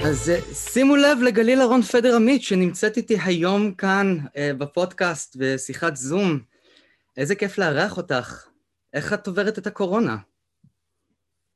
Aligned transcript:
אז 0.00 0.30
אה, 0.30 0.54
שימו 0.54 0.96
לב 0.96 1.18
לגליל 1.22 1.60
אהרון 1.60 1.82
פדר 1.82 2.16
עמית, 2.16 2.42
שנמצאת 2.42 2.96
איתי 2.96 3.16
היום 3.24 3.74
כאן 3.74 4.18
אה, 4.36 4.50
בפודקאסט 4.58 5.36
בשיחת 5.38 5.96
זום. 5.96 6.40
איזה 7.16 7.34
כיף 7.34 7.58
לארח 7.58 7.96
אותך. 7.96 8.46
איך 8.94 9.12
את 9.12 9.26
עוברת 9.26 9.58
את 9.58 9.66
הקורונה? 9.66 10.16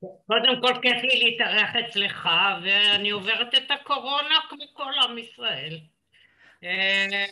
קודם 0.01 0.61
כל 0.61 0.81
כיף 0.83 1.03
לי 1.03 1.25
להתארח 1.25 1.71
אצלך, 1.77 2.29
ואני 2.63 3.11
עוברת 3.11 3.54
את 3.54 3.71
הקורונה 3.71 4.35
כמו 4.49 4.65
כל 4.73 4.93
עם 5.09 5.19
ישראל. 5.19 5.79
אה, 6.65 7.27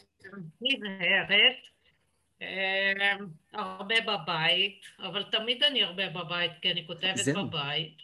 נזהרת, 0.60 1.56
הרבה 3.52 3.94
בבית, 4.00 4.80
אבל 4.98 5.22
תמיד 5.22 5.62
אני 5.62 5.82
הרבה 5.82 6.08
בבית, 6.08 6.52
כי 6.62 6.70
אני 6.70 6.86
כותבת. 6.86 7.28
בבית. 7.36 7.96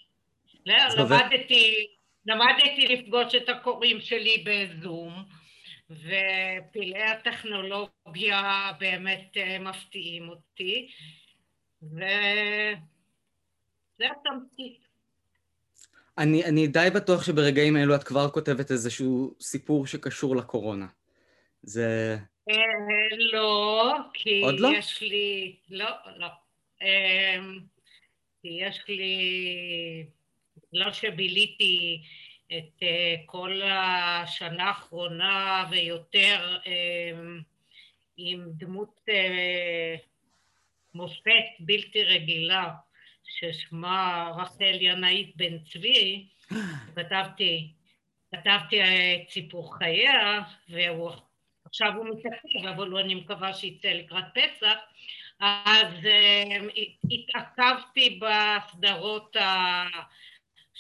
למדתי, 0.67 1.86
למדתי 2.26 2.88
לפגוש 2.88 3.34
את 3.34 3.48
הקוראים 3.48 4.00
שלי 4.00 4.44
בזום, 4.46 5.24
ופלאי 5.90 7.02
הטכנולוגיה 7.02 8.72
באמת 8.80 9.36
אה, 9.36 9.58
מפתיעים 9.58 10.29
אותי, 10.29 10.88
וזה 11.82 12.76
התמצית. 14.10 14.90
אני, 16.18 16.44
אני 16.44 16.66
די 16.66 16.88
בטוח 16.94 17.24
שברגעים 17.24 17.76
אלו 17.76 17.94
את 17.94 18.04
כבר 18.04 18.30
כותבת 18.30 18.71
איזשהו 18.71 19.34
סיפור 19.40 19.86
שקשור 19.86 20.36
לקורונה. 20.36 20.86
זה... 21.62 22.16
אה, 22.50 22.54
לא, 23.32 23.94
כי 24.14 24.40
עוד 24.43 24.60
לא? 24.60 24.68
יש 24.79 25.02
לי... 25.02 25.57
לא, 25.71 25.90
לא. 26.16 26.29
אמ, 26.82 27.58
כי 28.43 28.48
יש 28.48 28.84
לי... 28.88 30.07
לא 30.72 30.92
שביליתי 30.92 32.02
את 32.47 32.83
אה, 32.83 33.14
כל 33.27 33.60
השנה 33.64 34.64
האחרונה 34.64 35.66
ויותר 35.70 36.58
אמ, 36.66 37.40
עם 38.16 38.44
דמות 38.46 39.00
אה, 39.08 39.96
מופת 40.94 41.44
בלתי 41.60 42.04
רגילה 42.04 42.70
ששמה 43.24 44.30
רחל 44.36 44.78
ינאית 44.80 45.36
בן 45.36 45.58
צבי, 45.58 46.27
כתבתי, 46.96 47.72
כתבתי 48.34 48.80
את 48.82 49.30
סיפור 49.30 49.77
חייה, 49.77 50.42
והוא 50.68 51.10
הוא 51.94 52.06
מתעכב, 52.10 52.66
אבל 52.68 52.96
אני 52.96 53.14
מקווה 53.14 53.55
שיצא 53.55 53.88
לקראת 53.88 54.24
פסח, 54.34 54.77
אז 55.40 55.94
uh, 56.02 56.80
התעכבתי 57.10 58.20
בסדרות 58.20 59.36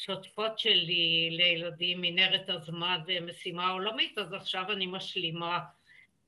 השוטפות 0.00 0.58
שלי 0.58 1.28
לילדים 1.30 2.00
מנהרת 2.00 2.48
הזמן 2.50 3.00
ומשימה 3.06 3.70
עולמית, 3.70 4.18
אז 4.18 4.32
עכשיו 4.32 4.72
אני 4.72 4.86
משלימה 4.86 5.58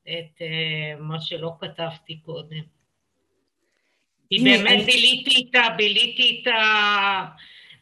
את 0.02 0.38
uh, 0.38 1.00
מה 1.00 1.20
שלא 1.20 1.52
כתבתי 1.60 2.20
קודם. 2.20 2.62
כי 4.28 4.38
באמת 4.44 4.86
ביליתי 4.86 5.30
איתה, 5.30 5.62
ביליתי 5.76 6.22
איתה 6.22 6.54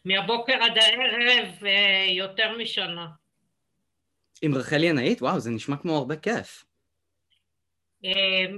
מהבוקר 0.05 0.53
עד 0.53 0.79
הערב 0.79 1.49
uh, 1.61 2.11
יותר 2.11 2.59
משנה. 2.59 3.07
עם 4.43 4.55
רחל 4.55 4.85
ינאית? 4.85 5.23
וואו, 5.23 5.41
זה 5.41 5.51
נשמע 5.51 5.77
כמו 5.77 5.97
הרבה 5.97 6.17
כיף. 6.17 6.65
אמ, 8.05 8.56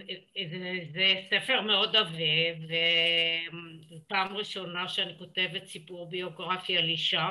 זה 0.93 1.15
ספר 1.31 1.61
מאוד 1.61 1.97
עבה, 1.97 2.59
וזו 2.59 3.97
פעם 4.09 4.37
ראשונה 4.37 4.89
שאני 4.89 5.19
כותבת 5.19 5.67
סיפור 5.67 6.11
ביוגרפי 6.11 6.79
על 6.79 6.85
אישה 6.85 7.31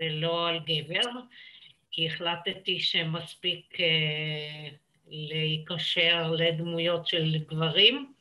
ולא 0.00 0.48
על 0.48 0.58
גבר, 0.58 1.10
כי 1.90 2.06
החלטתי 2.06 2.80
שמספיק 2.80 3.80
אה, 3.80 4.68
להיקשר 5.06 6.32
לדמויות 6.32 7.06
של 7.06 7.38
גברים, 7.48 8.12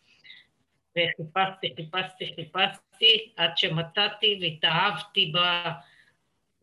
וחיפשתי, 0.92 1.74
חיפשתי, 1.76 2.36
חיפשתי, 2.36 3.34
עד 3.36 3.58
שמצאתי 3.58 4.40
והתאהבתי 4.42 5.32
בה 5.34 5.72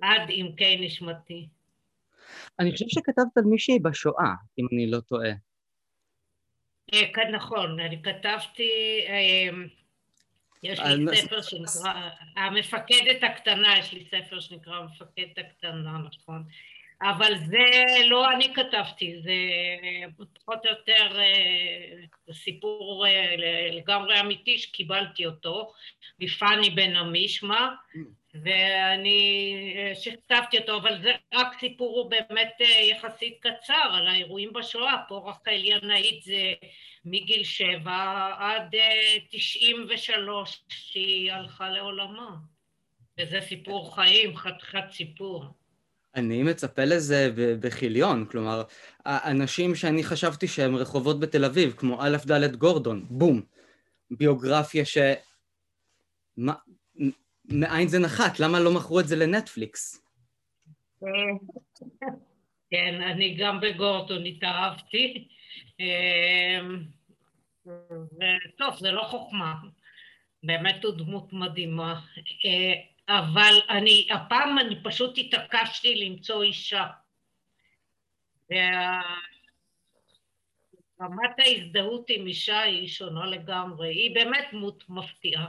עד 0.00 0.22
עמקי 0.28 0.76
נשמתי. 0.76 1.48
אני 2.60 2.72
חושב 2.72 2.84
שכתבת 2.88 3.36
על 3.36 3.44
מישהי 3.44 3.78
בשואה, 3.78 4.32
אם 4.58 4.66
אני 4.72 4.90
לא 4.90 5.00
טועה. 5.00 5.30
אה, 6.92 7.12
כן, 7.14 7.34
נכון, 7.34 7.80
אני 7.80 8.02
כתבתי, 8.02 9.00
אה, 9.08 9.48
יש 10.62 10.80
לי 10.80 11.16
ספר 11.16 11.42
שנקרא, 11.42 11.92
המפקדת 12.36 13.22
הקטנה, 13.22 13.78
יש 13.78 13.92
לי 13.92 14.04
ספר 14.04 14.40
שנקרא 14.40 14.76
המפקדת 14.76 15.38
הקטנה, 15.38 15.98
נכון. 15.98 16.44
אבל 17.02 17.34
זה 17.46 17.66
לא 18.06 18.32
אני 18.32 18.54
כתבתי, 18.54 19.20
זה 19.22 19.32
פחות 20.34 20.66
או 20.66 20.70
יותר 20.70 21.20
אה, 21.20 22.32
סיפור 22.32 23.06
לגמרי 23.72 24.20
אמיתי 24.20 24.58
שקיבלתי 24.58 25.26
אותו 25.26 25.72
מפאני 26.18 26.70
בן 26.70 26.96
עמישמה, 26.96 27.74
mm. 27.94 27.98
ואני 28.42 29.54
שכתבתי 29.94 30.58
אותו, 30.58 30.76
אבל 30.76 31.02
זה 31.02 31.12
רק 31.34 31.58
סיפור 31.60 32.08
באמת 32.08 32.52
יחסית 32.90 33.38
קצר 33.40 33.90
על 33.92 34.06
האירועים 34.06 34.52
בשואה, 34.52 34.96
פה 35.08 35.30
רחל 35.30 35.64
ינאית 35.64 36.22
זה 36.22 36.52
מגיל 37.04 37.44
שבע 37.44 38.30
עד 38.38 38.74
תשעים 39.30 39.86
ושלוש 39.90 40.62
שהיא 40.68 41.32
הלכה 41.32 41.70
לעולמה, 41.70 42.36
וזה 43.20 43.40
סיפור 43.48 43.94
חיים, 43.94 44.36
חתיכת 44.36 44.84
סיפור. 44.90 45.44
אני 46.14 46.42
מצפה 46.42 46.84
לזה 46.84 47.30
בכיליון, 47.60 48.26
כלומר, 48.26 48.62
האנשים 49.04 49.74
שאני 49.74 50.04
חשבתי 50.04 50.48
שהם 50.48 50.76
רחובות 50.76 51.20
בתל 51.20 51.44
אביב, 51.44 51.74
כמו 51.76 52.02
א' 52.02 52.16
ד' 52.26 52.56
גורדון, 52.56 53.06
בום, 53.08 53.42
ביוגרפיה 54.10 54.84
ש... 54.84 54.98
מה... 56.36 56.54
מאין 57.48 57.88
זה 57.88 57.98
נחת? 57.98 58.40
למה 58.40 58.60
לא 58.60 58.74
מכרו 58.74 59.00
את 59.00 59.08
זה 59.08 59.16
לנטפליקס? 59.16 60.04
כן, 62.70 63.02
אני 63.02 63.34
גם 63.34 63.60
בגורדון 63.60 64.26
התאהבתי. 64.26 65.28
אמ, 65.80 66.84
טוב, 68.56 68.76
זה 68.78 68.92
לא 68.92 69.02
חוכמה. 69.02 69.54
באמת 70.42 70.84
הוא 70.84 70.94
דמות 70.94 71.32
מדהימה. 71.32 72.00
אה, 72.44 72.72
אבל 73.08 73.54
אני, 73.70 74.08
הפעם 74.10 74.58
אני 74.58 74.82
פשוט 74.82 75.18
התעקשתי 75.18 75.94
למצוא 75.94 76.42
אישה. 76.42 76.86
ורמת 78.50 78.98
ההזדהות 81.38 82.06
עם 82.08 82.26
אישה 82.26 82.60
היא 82.60 82.88
שונה 82.88 83.26
לגמרי. 83.26 83.88
היא 83.88 84.14
באמת 84.14 84.44
דמות 84.52 84.84
מפתיעה. 84.88 85.46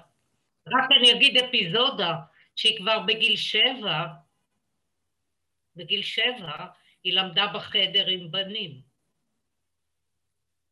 רק 0.68 0.90
אני 1.00 1.12
אגיד 1.14 1.38
אפיזודה, 1.38 2.16
שהיא 2.56 2.78
כבר 2.78 3.00
בגיל 3.00 3.36
שבע, 3.36 4.06
בגיל 5.76 6.02
שבע, 6.04 6.66
היא 7.04 7.14
למדה 7.14 7.48
בחדר 7.48 8.08
עם 8.08 8.32
בנים. 8.32 8.82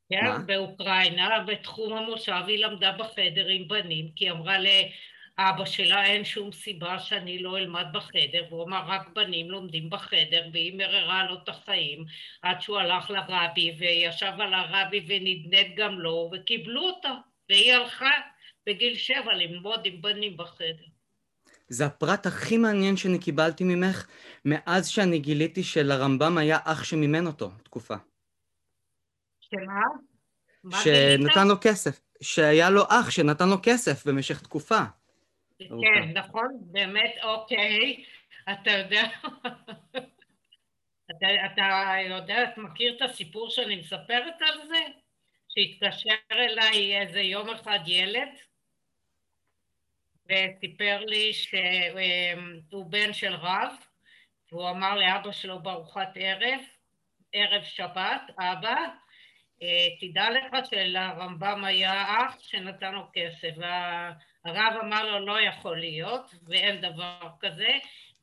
כן, 0.10 0.46
באוקראינה, 0.46 1.40
בתחום 1.48 1.94
המושב 1.94 2.42
היא 2.48 2.66
למדה 2.66 2.92
בחדר 2.92 3.48
עם 3.48 3.68
בנים, 3.68 4.12
כי 4.16 4.26
היא 4.26 4.32
אמרה 4.32 4.56
לאבא 4.60 5.66
שלה 5.66 6.06
אין 6.06 6.26
שום 6.26 6.52
סיבה 6.52 7.00
שאני 7.00 7.40
לא 7.40 7.58
אלמד 7.58 7.86
בחדר, 7.92 8.46
והוא 8.50 8.64
אמר 8.64 8.84
רק 8.88 9.08
בנים 9.08 9.52
לומדים 9.52 9.90
בחדר, 9.90 10.48
והיא 10.54 10.78
מררה 10.78 11.24
לו 11.24 11.36
את 11.44 11.50
החיים 11.50 12.06
עד 12.42 12.62
שהוא 12.62 12.80
הלך 12.80 13.10
לרבי 13.10 13.76
וישב 13.80 14.34
על 14.40 14.54
הרבי 14.54 15.06
ונדנד 15.08 15.76
גם 15.76 16.00
לו, 16.00 16.30
וקיבלו 16.34 16.82
אותה, 16.82 17.14
והיא 17.50 17.74
הלכה 17.74 18.12
בגיל 18.68 18.96
שבע 18.96 19.34
ללמוד 19.34 19.82
עם 19.86 20.02
בנים 20.02 20.38
בחדר. 20.38 20.86
זה 21.68 21.86
הפרט 21.86 22.26
הכי 22.26 22.58
מעניין 22.58 22.98
שאני 22.98 23.20
קיבלתי 23.20 23.64
ממך 23.64 24.08
מאז 24.46 24.88
שאני 24.88 25.20
גיליתי 25.20 25.64
שלרמב"ם 25.64 26.38
היה 26.38 26.58
אח 26.64 26.84
שמימן 26.84 27.28
אותו 27.28 27.52
תקופה. 27.64 27.96
שמה? 29.42 29.82
שנתן 30.84 31.48
לו 31.48 31.56
כסף. 31.62 32.00
שהיה 32.22 32.70
לו 32.70 32.84
אח 32.90 33.10
שנתן 33.10 33.50
לו 33.50 33.56
כסף 33.64 34.06
במשך 34.08 34.42
תקופה. 34.42 34.80
כן, 35.60 36.10
נכון, 36.14 36.48
באמת, 36.62 37.12
אוקיי. 37.24 38.04
אתה 38.52 38.72
יודע, 38.72 39.04
אתה, 41.12 41.28
אתה 41.54 41.62
יודע, 42.10 42.44
אתה 42.44 42.62
מכיר 42.62 42.96
את 42.98 43.10
הסיפור 43.10 43.50
שאני 43.50 43.76
מספרת 43.76 44.42
על 44.42 44.68
זה? 44.68 44.80
שהתקשר 45.50 46.16
אליי 46.32 47.02
איזה 47.02 47.22
יום 47.22 47.50
אחד 47.50 47.80
ילד 47.88 48.30
וסיפר 50.26 51.00
לי 51.06 51.34
שהוא 51.34 52.86
בן 52.90 53.14
של 53.14 53.36
רב, 53.36 53.74
והוא 54.52 54.70
אמר 54.70 54.96
לאבא 54.96 55.32
שלו 55.32 55.60
בארוחת 55.60 56.10
ערב, 56.16 56.60
ערב 57.34 57.64
שבת, 57.64 58.22
אבא, 58.40 58.76
תדע 60.00 60.30
לך 60.30 60.66
שלרמב"ם 60.70 61.66
היה 61.66 62.04
אח 62.04 62.36
שנתן 62.40 62.94
לו 62.94 63.02
כסף, 63.14 63.52
והרב 63.58 64.74
אמר 64.84 65.06
לו 65.06 65.26
לא 65.26 65.42
יכול 65.42 65.80
להיות 65.80 66.32
ואין 66.48 66.82
דבר 66.82 67.28
כזה, 67.40 67.70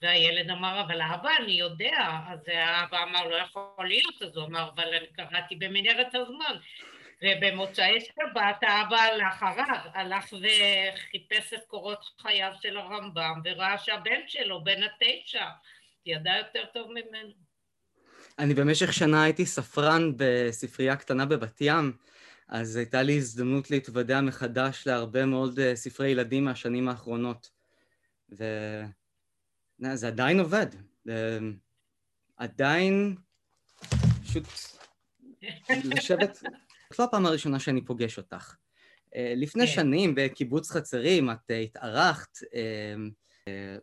והילד 0.03 0.51
אמר, 0.51 0.81
אבל 0.81 1.03
אבא, 1.03 1.31
אני 1.45 1.53
יודע. 1.53 1.99
אז 2.29 2.49
האבא 2.49 3.03
אמר, 3.03 3.29
לא 3.29 3.37
יכול 3.37 3.89
להיות, 3.89 4.23
אז 4.23 4.37
הוא 4.37 4.47
אמר, 4.47 4.69
אבל 4.75 4.95
אני 4.95 5.07
קראתי 5.07 5.57
במנהרת 5.57 6.15
הזמן. 6.15 6.57
ובמוצאי 7.23 8.01
שבת 8.01 8.63
האבא 8.63 8.97
הלך 8.97 9.43
הרב, 9.43 9.91
הלך 9.95 10.25
וחיפש 10.33 11.55
את 11.55 11.65
קורות 11.67 12.05
חייו 12.19 12.53
של 12.63 12.77
הרמב"ם 12.77 13.41
וראה 13.45 13.79
שהבן 13.79 14.21
שלו 14.27 14.65
בן 14.65 14.81
התשע 14.83 15.45
ידע 16.07 16.37
יותר 16.39 16.65
טוב 16.75 16.91
ממנו. 16.91 17.33
אני 18.39 18.55
במשך 18.55 18.93
שנה 18.93 19.23
הייתי 19.23 19.47
ספרן 19.47 20.13
בספרייה 20.17 20.97
קטנה 20.97 21.27
בבת 21.27 21.61
ים, 21.61 21.93
אז 22.49 22.77
הייתה 22.77 23.03
לי 23.03 23.17
הזדמנות 23.17 23.71
להתוודע 23.71 24.21
מחדש 24.21 24.87
להרבה 24.87 25.27
מאוד 25.27 25.59
אה, 25.59 25.77
ספרי 25.77 26.09
ילדים 26.09 26.45
מהשנים 26.45 26.89
האחרונות. 26.89 27.51
וזה 28.29 30.07
עדיין 30.07 30.41
עובד. 30.41 30.67
עדיין 32.37 33.17
פשוט 34.25 34.45
לשבת... 35.95 36.43
זו 36.93 37.05
הפעם 37.05 37.27
הראשונה 37.27 37.61
שאני 37.61 37.85
פוגש 37.85 38.19
אותך. 38.19 38.55
אה, 39.15 39.33
לפני 39.37 39.67
כן. 39.67 39.73
שנים 39.73 40.15
בקיבוץ 40.15 40.71
חצרים 40.71 41.31
את 41.31 41.51
אה, 41.51 41.59
התארחת, 41.59 42.39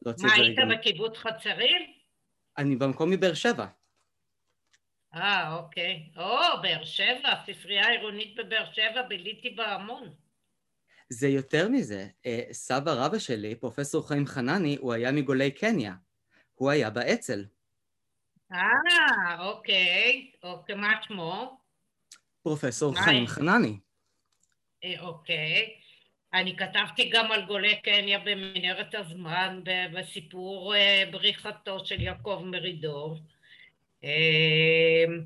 לא 0.06 0.14
מה, 0.22 0.34
היית 0.34 0.58
בקיבוץ 0.72 1.18
חצרים? 1.18 1.82
אני 2.58 2.76
במקום 2.76 3.12
מבאר 3.12 3.34
שבע. 3.34 3.66
אה, 5.16 5.56
אוקיי. 5.56 6.10
או, 6.18 6.62
באר 6.62 6.84
שבע, 6.86 7.30
הספרייה 7.32 7.86
העירונית 7.86 8.36
בבאר 8.36 8.72
שבע, 8.74 9.02
ביליתי 9.02 9.50
בה 9.50 9.76
המון. 9.76 10.14
זה 11.10 11.28
יותר 11.28 11.70
מזה. 11.70 12.08
סבא 12.52 12.92
רבא 12.92 13.20
שלי, 13.20 13.56
פרופסור 13.56 14.08
חיים 14.08 14.26
חנני, 14.26 14.78
הוא 14.80 14.94
היה 14.94 15.12
מגולי 15.12 15.52
קניה. 15.52 15.94
הוא 16.56 16.70
היה 16.70 16.90
באצ"ל. 16.90 17.46
אה, 18.52 19.46
אוקיי. 19.46 20.32
אוקיי, 20.44 20.76
מה 20.76 20.94
שמו? 21.08 21.58
פרופסור 22.48 22.96
חיים 22.96 23.28
חנני. 23.28 23.78
אה, 24.84 25.02
אוקיי. 25.02 25.70
אני 26.34 26.56
כתבתי 26.56 27.10
גם 27.10 27.32
על 27.32 27.46
גולי 27.46 27.82
קניה 27.82 28.20
במנהרת 28.20 28.96
הזמן, 28.96 29.62
בסיפור 29.94 30.76
אה, 30.76 31.04
בריחתו 31.12 31.86
של 31.86 32.02
יעקב 32.02 32.42
מרידור. 32.46 33.18
אמ, 34.04 35.24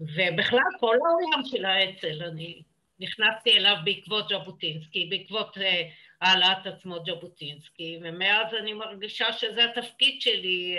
ובכלל 0.00 0.70
כל 0.80 0.96
העולם 1.06 1.44
של 1.44 1.64
האצ"ל, 1.64 2.22
אני 2.22 2.62
נכנסתי 3.00 3.58
אליו 3.58 3.76
בעקבות 3.84 4.28
ז'בוטינסקי, 4.28 5.06
בעקבות 5.10 5.58
אה, 5.58 5.82
העלאת 6.20 6.66
עצמו 6.66 6.96
ז'בוטינסקי, 7.06 7.98
ומאז 8.02 8.54
אני 8.62 8.72
מרגישה 8.72 9.32
שזה 9.32 9.64
התפקיד 9.64 10.20
שלי, 10.20 10.76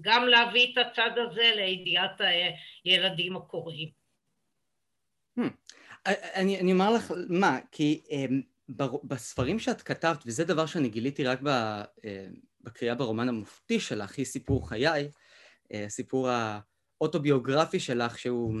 גם 0.00 0.28
להביא 0.28 0.72
את 0.72 0.86
הצד 0.86 1.10
הזה 1.16 1.52
לידיעת 1.56 2.20
הילדים 2.84 3.36
הקוראים. 3.36 3.99
Hmm. 6.08 6.10
אני, 6.34 6.60
אני 6.60 6.72
אומר 6.72 6.92
לך 6.92 7.12
מה, 7.28 7.58
כי 7.72 8.02
um, 8.08 8.74
בספרים 9.04 9.58
שאת 9.58 9.82
כתבת, 9.82 10.22
וזה 10.26 10.44
דבר 10.44 10.66
שאני 10.66 10.88
גיליתי 10.88 11.24
רק 11.24 11.40
uh, 11.40 11.46
בקריאה 12.60 12.94
ברומן 12.94 13.28
המופתי 13.28 13.80
שלך, 13.80 14.18
היא 14.18 14.26
סיפור 14.26 14.68
חיי, 14.68 15.10
הסיפור 15.70 16.28
האוטוביוגרפי 17.00 17.80
שלך, 17.80 18.18
שהוא, 18.18 18.54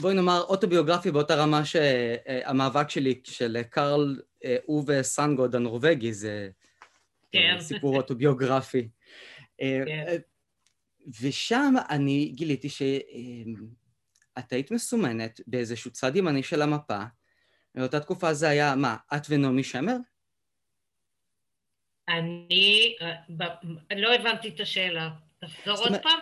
בואי 0.00 0.14
נאמר, 0.14 0.40
אוטוביוגרפי 0.40 1.10
באותה 1.10 1.34
רמה 1.34 1.64
שהמאבק 1.64 2.90
שלי 2.90 3.20
של 3.24 3.62
קרל 3.70 4.20
אובה 4.68 5.02
סנגוד 5.02 5.54
הנורבגי, 5.54 6.12
זה 6.12 6.50
כן. 7.32 7.56
סיפור 7.60 7.96
אוטוביוגרפי. 7.96 8.88
כן. 9.58 10.16
ושם 11.20 11.74
אני 11.90 12.32
גיליתי 12.34 12.68
שאת 14.38 14.52
היית 14.52 14.70
מסומנת 14.70 15.40
באיזשהו 15.46 15.90
צד 15.90 16.16
ימני 16.16 16.42
של 16.42 16.62
המפה, 16.62 17.02
באותה 17.74 18.00
תקופה 18.00 18.34
זה 18.34 18.48
היה, 18.48 18.76
מה, 18.76 18.96
את 19.16 19.22
ונעמי 19.28 19.64
שמר? 19.64 19.96
אני 22.08 22.96
לא 23.96 24.14
הבנתי 24.14 24.48
את 24.48 24.60
השאלה. 24.60 25.10
תחזור 25.38 25.78
עוד 25.78 26.02
פעם. 26.02 26.20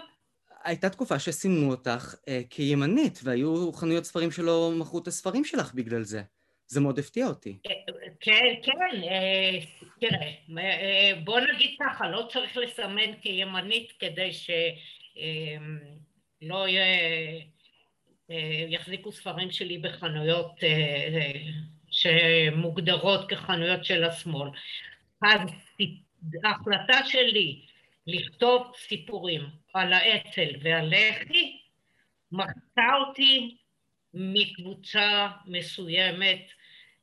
הייתה 0.65 0.91
תקופה 0.91 1.19
שסימנו 1.19 1.71
אותך 1.71 2.15
אה, 2.29 2.41
כימנית, 2.51 3.21
והיו 3.23 3.73
חנויות 3.73 4.05
ספרים 4.05 4.31
שלא 4.31 4.73
מכרו 4.79 4.99
את 4.99 5.07
הספרים 5.07 5.45
שלך 5.45 5.75
בגלל 5.75 6.03
זה. 6.03 6.23
זה 6.67 6.81
מאוד 6.81 6.99
הפתיע 6.99 7.27
אותי. 7.27 7.59
אה, 7.67 7.73
כן, 8.21 8.55
כן, 8.63 9.03
אה, 9.03 9.59
תראה, 10.01 10.33
אה, 10.59 11.21
בוא 11.25 11.41
נגיד 11.41 11.77
ככה, 11.81 12.09
לא 12.09 12.29
צריך 12.33 12.57
לסמן 12.57 13.17
כימנית 13.23 13.93
כדי 13.99 14.33
שלא 14.33 14.55
אה, 16.63 16.69
יהיה, 16.69 16.85
אה, 16.85 17.39
יחזיקו 18.69 19.13
ספרים 19.13 19.51
שלי 19.51 19.79
בחנויות 19.79 20.65
אה, 20.65 21.33
שמוגדרות 21.91 23.29
כחנויות 23.29 23.85
של 23.85 24.05
השמאל. 24.05 24.51
אז 25.23 25.41
ההחלטה 26.45 27.05
שלי 27.07 27.61
לכתוב 28.07 28.73
סיפורים 28.77 29.43
על 29.75 29.93
האצ"ל 29.93 30.49
והלח"י, 30.63 31.61
מחקה 32.33 32.97
אותי 33.09 33.57
מקבוצה 34.15 35.29
מסוימת 35.47 36.51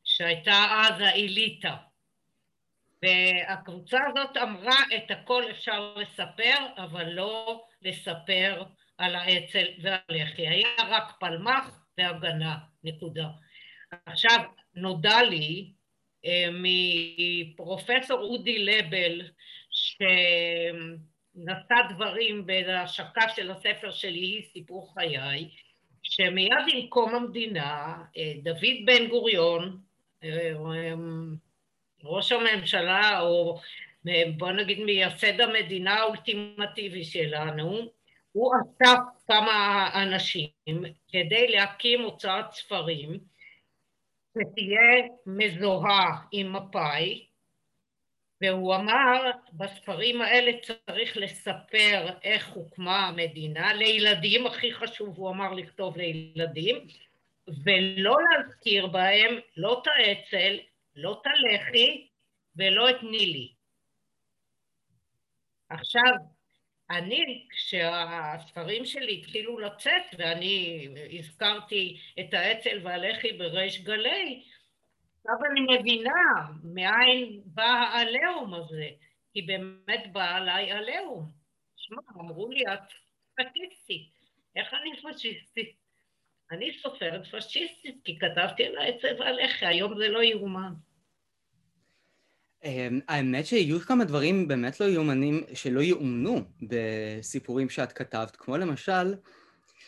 שהייתה 0.03 0.65
אז 0.71 1.01
האליטה. 1.01 1.75
והקבוצה 3.03 3.99
הזאת 4.07 4.37
אמרה 4.37 4.79
את 4.95 5.11
הכל 5.11 5.43
אפשר 5.51 5.93
לספר, 5.95 6.55
אבל 6.77 7.09
לא 7.09 7.65
לספר 7.81 8.63
על 8.99 9.15
האצ"ל 9.15 9.65
והלח"י. 9.81 10.47
היה 10.47 10.67
רק 10.89 11.11
פלמ"ח 11.19 11.85
והגנה, 11.97 12.57
נקודה. 12.83 13.27
עכשיו, 14.05 14.39
נודע 14.75 15.23
לי 15.23 15.71
אה, 16.25 16.49
מפרופסור 16.53 18.19
אודי 18.19 18.65
לבל, 18.65 19.21
שנשא 19.71 20.15
דברים 21.89 22.45
בהשקה 22.45 23.29
של 23.35 23.51
הספר 23.51 23.91
שלי, 23.91 24.45
סיפור 24.53 24.93
חיי, 24.93 25.49
שמיד 26.03 26.51
עם 26.73 26.87
קום 26.87 27.15
המדינה, 27.15 27.97
אה, 28.17 28.33
דוד 28.43 28.85
בן 28.85 29.07
גוריון, 29.07 29.79
אה, 30.23 30.53
ראש 32.03 32.31
הממשלה, 32.31 33.21
או 33.21 33.59
בוא 34.37 34.51
נגיד 34.51 34.79
מייסד 34.79 35.41
המדינה 35.41 35.95
האולטימטיבי 35.95 37.03
שלנו, 37.03 37.98
הוא 38.39 38.53
אסף 38.55 38.99
כמה 39.27 39.89
אנשים 40.03 40.83
כדי 41.07 41.47
להקים 41.47 42.01
הוצאת 42.01 42.51
ספרים 42.51 43.19
שתהיה 44.31 45.07
מזוהה 45.25 46.21
עם 46.31 46.53
מפא"י, 46.53 47.27
והוא 48.41 48.75
אמר, 48.75 49.31
בספרים 49.53 50.21
האלה 50.21 50.51
צריך 50.61 51.17
לספר 51.17 52.07
איך 52.23 52.47
הוקמה 52.47 53.07
המדינה, 53.07 53.73
לילדים, 53.73 54.47
הכי 54.47 54.73
חשוב 54.73 55.17
הוא 55.17 55.29
אמר 55.29 55.53
לכתוב 55.53 55.97
לילדים, 55.97 56.87
ולא 57.47 58.15
להזכיר 58.31 58.87
בהם 58.87 59.35
לא 59.57 59.81
את 59.81 59.87
האצ"ל, 59.87 60.57
לא 60.95 61.21
את 61.21 61.27
הלח"י 61.27 62.07
ולא 62.55 62.89
את 62.89 63.03
נילי. 63.03 63.53
עכשיו, 65.69 66.13
אני, 66.91 67.47
כשהספרים 67.49 68.85
שלי 68.85 69.17
התחילו 69.17 69.59
לצאת, 69.59 70.03
ואני 70.17 70.87
הזכרתי 71.19 71.99
את 72.19 72.33
האצ"ל 72.33 72.79
והלח"י 72.83 73.33
בריש 73.33 73.81
גלי, 73.81 74.43
עכשיו 75.17 75.51
אני 75.51 75.79
מבינה 75.79 76.21
מאין 76.63 77.41
בא 77.45 77.63
העליהום 77.63 78.53
הזה, 78.53 78.89
כי 79.33 79.41
באמת 79.41 80.11
בא 80.11 80.35
עליי 80.35 80.71
עליהום. 80.71 81.31
שמע, 81.75 82.01
אמרו 82.15 82.51
לי, 82.51 82.63
את 82.73 82.79
פשיסטית. 83.35 84.09
איך 84.55 84.73
אני 84.73 85.13
פשיסטית? 85.13 85.75
אני 86.51 86.73
סופרת 86.73 87.25
פשיסטית, 87.25 87.95
כי 88.03 88.19
כתבתי 88.19 88.65
על 88.65 88.77
האצ"ל 88.77 89.15
והלח"י, 89.19 89.65
היום 89.65 89.97
זה 89.97 90.09
לא 90.09 90.23
יאומן. 90.23 90.73
אמ, 92.63 92.99
האמת 93.07 93.45
שיהיו 93.45 93.79
כמה 93.79 94.05
דברים 94.05 94.47
באמת 94.47 94.79
לא 94.79 94.85
יאומנים, 94.85 95.43
שלא 95.53 95.81
יאומנו 95.81 96.41
בסיפורים 96.61 97.69
שאת 97.69 97.91
כתבת, 97.91 98.35
כמו 98.35 98.57
למשל, 98.57 99.15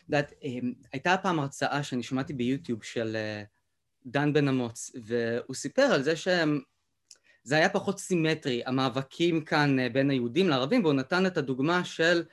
יודעת, 0.09 0.33
אמ, 0.43 0.73
הייתה 0.93 1.15
פעם 1.17 1.39
הרצאה 1.39 1.83
שאני 1.83 2.03
שמעתי 2.03 2.33
ביוטיוב 2.33 2.83
של 2.83 3.15
אה, 3.15 3.43
דן 4.05 4.33
בן 4.33 4.47
אמוץ, 4.47 4.91
והוא 5.05 5.55
סיפר 5.55 5.81
על 5.81 6.03
זה 6.03 6.15
שהם... 6.15 6.61
זה 7.43 7.55
היה 7.55 7.69
פחות 7.69 7.99
סימטרי, 7.99 8.61
המאבקים 8.65 9.45
כאן 9.45 9.79
אה, 9.79 9.89
בין 9.89 10.09
היהודים 10.09 10.49
לערבים, 10.49 10.83
והוא 10.83 10.93
נתן 10.93 11.25
את 11.25 11.37
הדוגמה 11.37 11.85
של 11.85 12.23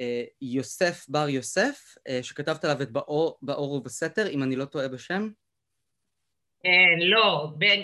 אה, 0.00 0.24
יוסף 0.40 1.06
בר 1.08 1.28
יוסף, 1.28 1.94
שכתבת 2.22 2.64
עליו 2.64 2.82
את 2.82 2.90
באור, 2.90 3.38
באור 3.42 3.72
ובסתר, 3.72 4.28
אם 4.28 4.42
אני 4.42 4.56
לא 4.56 4.64
טועה 4.64 4.88
בשם. 4.88 5.30
אה, 6.66 7.06
לא, 7.10 7.48
בן, 7.58 7.80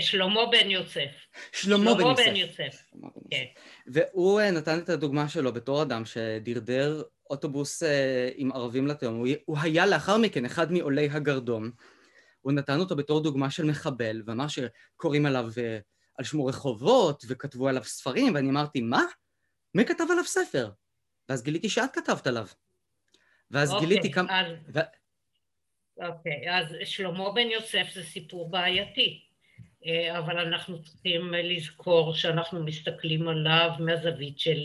שלמה 0.00 0.40
בן 0.46 0.70
יוסף. 0.70 1.26
שלמה 1.52 1.94
בן 1.94 2.00
יוסף. 2.00 2.26
בן 2.26 2.36
יוסף. 2.36 2.90
כן. 3.30 3.44
והוא 3.86 4.40
אה, 4.40 4.50
נתן 4.50 4.78
את 4.78 4.88
הדוגמה 4.88 5.28
שלו 5.28 5.52
בתור 5.52 5.82
אדם 5.82 6.04
שדרדר 6.04 7.02
אוטובוס 7.30 7.82
אה, 7.82 8.28
עם 8.36 8.52
ערבים 8.52 8.86
לתהום. 8.86 9.16
הוא, 9.16 9.28
הוא 9.44 9.58
היה 9.62 9.86
לאחר 9.86 10.18
מכן 10.18 10.44
אחד 10.44 10.72
מעולי 10.72 11.08
הגרדום. 11.10 11.70
הוא 12.40 12.52
נתן 12.52 12.80
אותו 12.80 12.96
בתור 12.96 13.22
דוגמה 13.22 13.50
של 13.50 13.64
מחבל, 13.64 14.22
ואמר 14.26 14.46
שקוראים 14.48 15.26
עליו 15.26 15.46
על 16.18 16.24
שמו 16.24 16.46
רחובות, 16.46 17.24
וכתבו 17.28 17.68
עליו 17.68 17.84
ספרים, 17.84 18.34
ואני 18.34 18.50
אמרתי, 18.50 18.80
מה? 18.80 19.02
מי 19.74 19.84
כתב 19.84 20.04
עליו 20.10 20.24
ספר? 20.24 20.70
ואז 21.28 21.42
גיליתי 21.42 21.68
שאת 21.68 21.90
כתבת 21.94 22.26
עליו. 22.26 22.46
ואז 23.50 23.70
okay, 23.70 23.74
אוקיי, 23.74 23.88
גיליתי 23.88 24.12
כמה... 24.12 24.40
אז... 24.40 24.52
ו... 24.74 24.78
אוקיי, 26.00 26.50
אז 26.50 26.76
שלמה 26.84 27.30
בן 27.30 27.50
יוסף 27.50 27.86
זה 27.92 28.04
סיפור 28.04 28.50
בעייתי, 28.50 29.20
אה, 29.86 30.18
אבל 30.18 30.38
אנחנו 30.38 30.82
צריכים 30.82 31.34
לזכור 31.34 32.14
שאנחנו 32.14 32.64
מסתכלים 32.64 33.28
עליו 33.28 33.70
מהזווית 33.78 34.38
של 34.38 34.60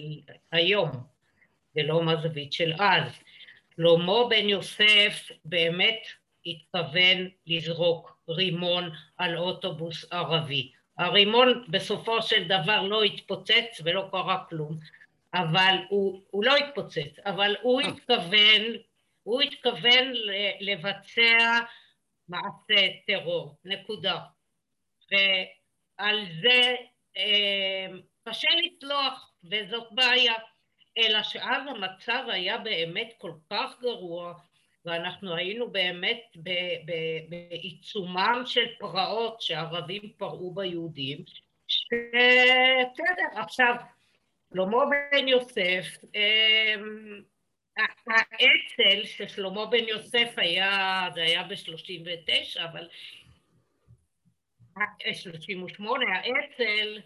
היום, 0.51 0.89
ולא 1.75 2.03
מהזווית 2.03 2.53
של 2.53 2.73
אז. 2.79 3.23
שלמה 3.75 4.27
בן 4.29 4.49
יוסף 4.49 5.31
באמת 5.45 5.99
התכוון 6.45 7.29
לזרוק 7.47 8.17
רימון 8.29 8.89
על 9.17 9.37
אוטובוס 9.37 10.05
ערבי. 10.11 10.71
הרימון 10.97 11.65
בסופו 11.69 12.21
של 12.21 12.47
דבר 12.47 12.81
לא 12.81 13.03
התפוצץ 13.03 13.81
ולא 13.83 14.07
קרה 14.11 14.43
כלום, 14.49 14.79
אבל 15.33 15.75
הוא, 15.89 16.21
הוא 16.31 16.43
לא 16.45 16.55
התפוצץ, 16.55 17.19
אבל 17.25 17.55
הוא 17.61 17.81
אה. 17.81 17.87
התכוון 17.87 18.61
הוא 19.23 19.41
התכוון 19.41 20.13
לבצע 20.59 21.59
מעשה 22.27 22.87
טרור, 23.07 23.55
נקודה. 23.65 24.19
ועל 25.11 26.25
זה 26.41 26.75
אה, 27.17 27.87
קשה 28.23 28.47
לסלוח, 28.63 29.31
וזאת 29.43 29.87
בעיה. 29.91 30.33
אלא 30.97 31.23
שאז 31.23 31.63
המצב 31.67 32.23
היה 32.27 32.57
באמת 32.57 33.13
כל 33.17 33.31
כך 33.49 33.79
גרוע, 33.81 34.33
ואנחנו 34.85 35.35
היינו 35.35 35.71
באמת 35.71 36.21
בעיצומם 37.29 38.41
של 38.45 38.65
פרעות 38.79 39.41
שערבים 39.41 40.01
פרעו 40.17 40.53
ביהודים, 40.53 41.17
שבסדר, 41.67 43.41
עכשיו, 43.41 43.75
שלמה 44.53 44.77
בן 45.11 45.27
יוסף, 45.27 45.85
אה, 46.15 46.75
האצ"ל 48.07 49.05
ששלמה 49.05 49.65
בן 49.65 49.87
יוסף 49.87 50.33
היה, 50.37 51.07
זה 51.13 51.21
היה 51.21 51.43
ב-39, 51.43 52.63
אבל 52.63 52.87
38, 55.13 56.05
האצ"ל 56.15 56.99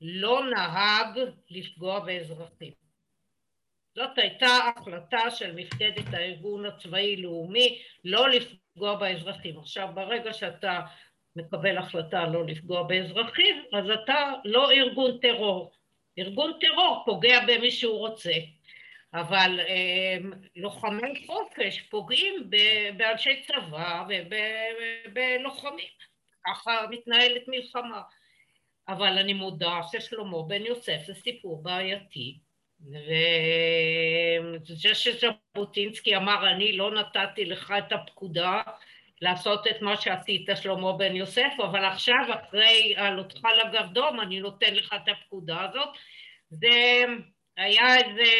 לא 0.00 0.42
נהג 0.50 1.18
לפגוע 1.50 2.00
באזרחים. 2.00 2.72
זאת 3.94 4.18
הייתה 4.18 4.46
החלטה 4.76 5.30
של 5.30 5.54
מפקדת 5.54 6.14
הארגון 6.14 6.66
הצבאי-לאומי 6.66 7.82
לא 8.04 8.28
לפגוע 8.28 8.96
באזרחים. 8.96 9.58
עכשיו, 9.58 9.88
ברגע 9.94 10.32
שאתה 10.32 10.80
מקבל 11.36 11.78
החלטה 11.78 12.26
לא 12.26 12.46
לפגוע 12.46 12.82
באזרחים, 12.82 13.64
אז 13.72 13.84
אתה 13.90 14.32
לא 14.44 14.70
ארגון 14.70 15.18
טרור. 15.18 15.72
ארגון 16.18 16.52
טרור 16.60 17.02
פוגע 17.06 17.40
במי 17.46 17.70
שהוא 17.70 17.98
רוצה. 17.98 18.32
אבל 19.14 19.60
אה, 19.60 20.16
לוחמי 20.56 21.26
חופש 21.26 21.80
פוגעים 21.80 22.50
באנשי 22.96 23.42
צבא 23.42 24.04
ובלוחמים, 24.08 25.88
ככה 26.46 26.86
מתנהלת 26.90 27.42
מלחמה. 27.48 28.02
אבל 28.88 29.18
אני 29.18 29.32
מודה 29.32 29.80
ששלמה 29.92 30.42
בן 30.42 30.66
יוסף 30.66 30.98
זה 31.06 31.14
סיפור 31.14 31.62
בעייתי, 31.62 32.38
וזה 34.60 34.94
שז'בוטינסקי 34.94 36.16
אמר 36.16 36.50
אני 36.50 36.76
לא 36.76 36.90
נתתי 36.94 37.44
לך 37.44 37.74
את 37.78 37.92
הפקודה 37.92 38.62
לעשות 39.20 39.66
את 39.66 39.82
מה 39.82 39.96
שעשית 39.96 40.48
שלמה 40.54 40.92
בן 40.92 41.16
יוסף, 41.16 41.52
אבל 41.58 41.84
עכשיו 41.84 42.24
אחרי 42.30 42.94
עלותך 42.96 43.40
לגרדום 43.64 44.20
אני 44.20 44.40
נותן 44.40 44.74
לך 44.74 44.92
את 44.92 45.08
הפקודה 45.08 45.60
הזאת, 45.62 45.88
זה 46.50 47.04
היה 47.56 47.96
איזה 47.96 48.32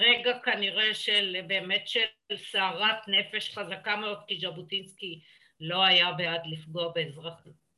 רגע 0.00 0.38
כנראה 0.38 0.94
של 0.94 1.36
באמת 1.46 1.88
של 1.88 2.00
סערת 2.36 3.08
נפש 3.08 3.58
חזקה 3.58 3.96
מאוד, 3.96 4.18
כי 4.26 4.38
ז'בוטינסקי 4.40 5.20
לא 5.60 5.84
היה 5.84 6.12
בעד 6.12 6.42
לפגוע 6.46 6.92
באזרחים. 6.94 7.68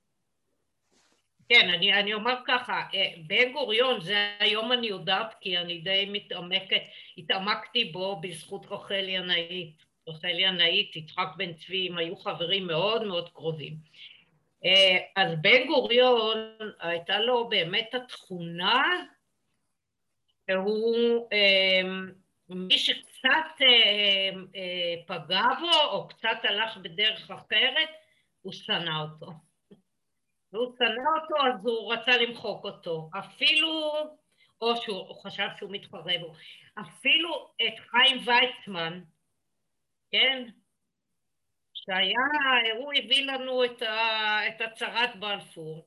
כן, 1.48 1.70
אני, 1.70 1.92
אני 1.92 2.14
אומר 2.14 2.34
ככה, 2.46 2.82
אה, 2.94 3.12
בן 3.26 3.52
גוריון, 3.52 4.00
זה 4.00 4.36
היום 4.38 4.72
אני 4.72 4.86
יודעת 4.86 5.34
כי 5.40 5.58
אני 5.58 5.78
די 5.78 6.08
מתעמקת, 6.12 6.82
התעמקתי 7.18 7.84
בו 7.84 8.20
בזכות 8.20 8.66
רחל 8.70 9.08
ינאית. 9.08 9.84
רחל 10.08 10.38
ינאית, 10.38 10.96
יצחק 10.96 11.28
בן 11.36 11.52
צבי, 11.52 11.88
הם 11.88 11.98
היו 11.98 12.16
חברים 12.16 12.66
מאוד 12.66 13.06
מאוד 13.06 13.28
קרובים. 13.28 13.76
אה, 14.64 14.98
אז 15.16 15.32
בן 15.40 15.66
גוריון, 15.66 16.38
הייתה 16.80 17.18
לו 17.18 17.48
באמת 17.48 17.94
התכונה 17.94 18.82
שהוא 20.50 21.28
אמ, 21.32 22.10
מי 22.48 22.78
שקצת 22.78 23.60
אמ, 23.60 24.46
אה, 24.56 24.94
פגע 25.06 25.42
בו 25.60 25.90
או 25.90 26.08
קצת 26.08 26.38
הלך 26.42 26.76
בדרך 26.76 27.30
אחרת, 27.30 27.88
הוא 28.42 28.52
שנא 28.52 29.00
אותו. 29.00 29.32
והוא 30.52 30.76
שנא 30.78 31.22
אותו 31.22 31.46
אז 31.46 31.66
הוא 31.66 31.94
רצה 31.94 32.16
למחוק 32.16 32.64
אותו. 32.64 33.10
אפילו, 33.18 33.92
או 34.60 34.76
שהוא 34.76 35.22
חשב 35.22 35.48
שהוא 35.58 35.70
מתחרה 35.72 36.14
בו, 36.20 36.32
אפילו 36.80 37.50
את 37.66 37.78
חיים 37.78 38.18
ויצמן, 38.26 39.00
כן? 40.10 40.48
שהיה, 41.74 42.76
הוא 42.76 42.92
הביא 42.96 43.26
לנו 43.26 43.64
את, 43.64 43.82
ה, 43.82 44.48
את 44.48 44.60
הצהרת 44.60 45.16
בלפור, 45.16 45.86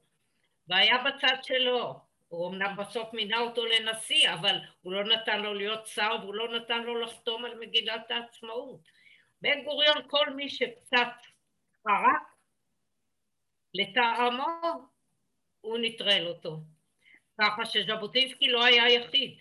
והיה 0.68 0.96
בצד 1.04 1.38
שלו. 1.44 2.13
הוא 2.34 2.50
אמנם 2.50 2.76
בסוף 2.78 3.14
מינה 3.14 3.40
אותו 3.40 3.66
לנשיא, 3.66 4.34
אבל 4.34 4.56
הוא 4.82 4.94
לא 4.94 5.04
נתן 5.04 5.42
לו 5.42 5.54
להיות 5.54 5.88
שר 5.88 6.16
והוא 6.22 6.36
לא 6.36 6.56
נתן 6.56 6.84
לו 6.84 7.02
לחתום 7.02 7.46
על 7.46 7.60
מגילת 7.60 8.12
העצמאות. 8.12 8.80
בן 9.42 9.64
גוריון, 9.64 9.98
כל 10.08 10.30
מי 10.30 10.50
שקצת 10.50 11.14
חרק 11.84 12.22
לטעמו, 13.74 14.46
הוא 15.62 15.78
נטרל 15.82 16.28
אותו. 16.28 16.58
ככה 17.42 17.66
שז'בוטינסקי 17.66 18.48
לא 18.48 18.66
היה 18.66 18.90
יחיד. 18.90 19.38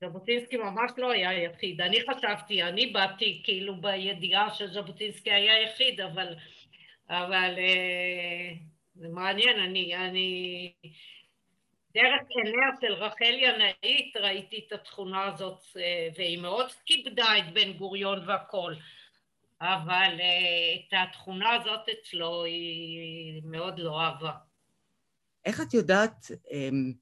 ז'בוטינסקי 0.00 0.56
ממש 0.56 0.90
לא 0.96 1.10
היה 1.10 1.42
יחיד. 1.42 1.80
אני 1.80 1.98
חשבתי, 2.10 2.62
אני 2.62 2.86
באתי 2.86 3.40
כאילו 3.44 3.80
בידיעה 3.80 4.54
שז'בוטינסקי 4.54 5.30
היה 5.30 5.62
יחיד, 5.62 6.00
אבל, 6.00 6.34
אבל 7.08 7.54
אה, 7.58 8.52
זה 8.94 9.08
מעניין, 9.08 9.60
אני, 9.60 9.96
אני 9.96 10.72
דרך 11.94 12.28
עיניה 12.28 12.68
של 12.80 12.92
רחל 12.92 13.34
ינאית 13.38 14.16
ראיתי 14.16 14.64
את 14.66 14.72
התכונה 14.72 15.24
הזאת, 15.24 15.62
אה, 15.76 16.08
והיא 16.16 16.38
מאוד 16.38 16.66
כיבדה 16.86 17.38
את 17.38 17.54
בן 17.54 17.72
גוריון 17.72 18.28
והכול, 18.28 18.76
אבל 19.60 20.20
אה, 20.20 20.74
את 20.74 21.08
התכונה 21.08 21.54
הזאת 21.54 21.80
אצלו 21.88 22.44
היא 22.44 23.42
מאוד 23.44 23.78
לא 23.78 24.00
אהבה. 24.00 24.32
איך 25.44 25.60
את 25.60 25.74
יודעת, 25.74 26.30
אמ, 26.50 26.92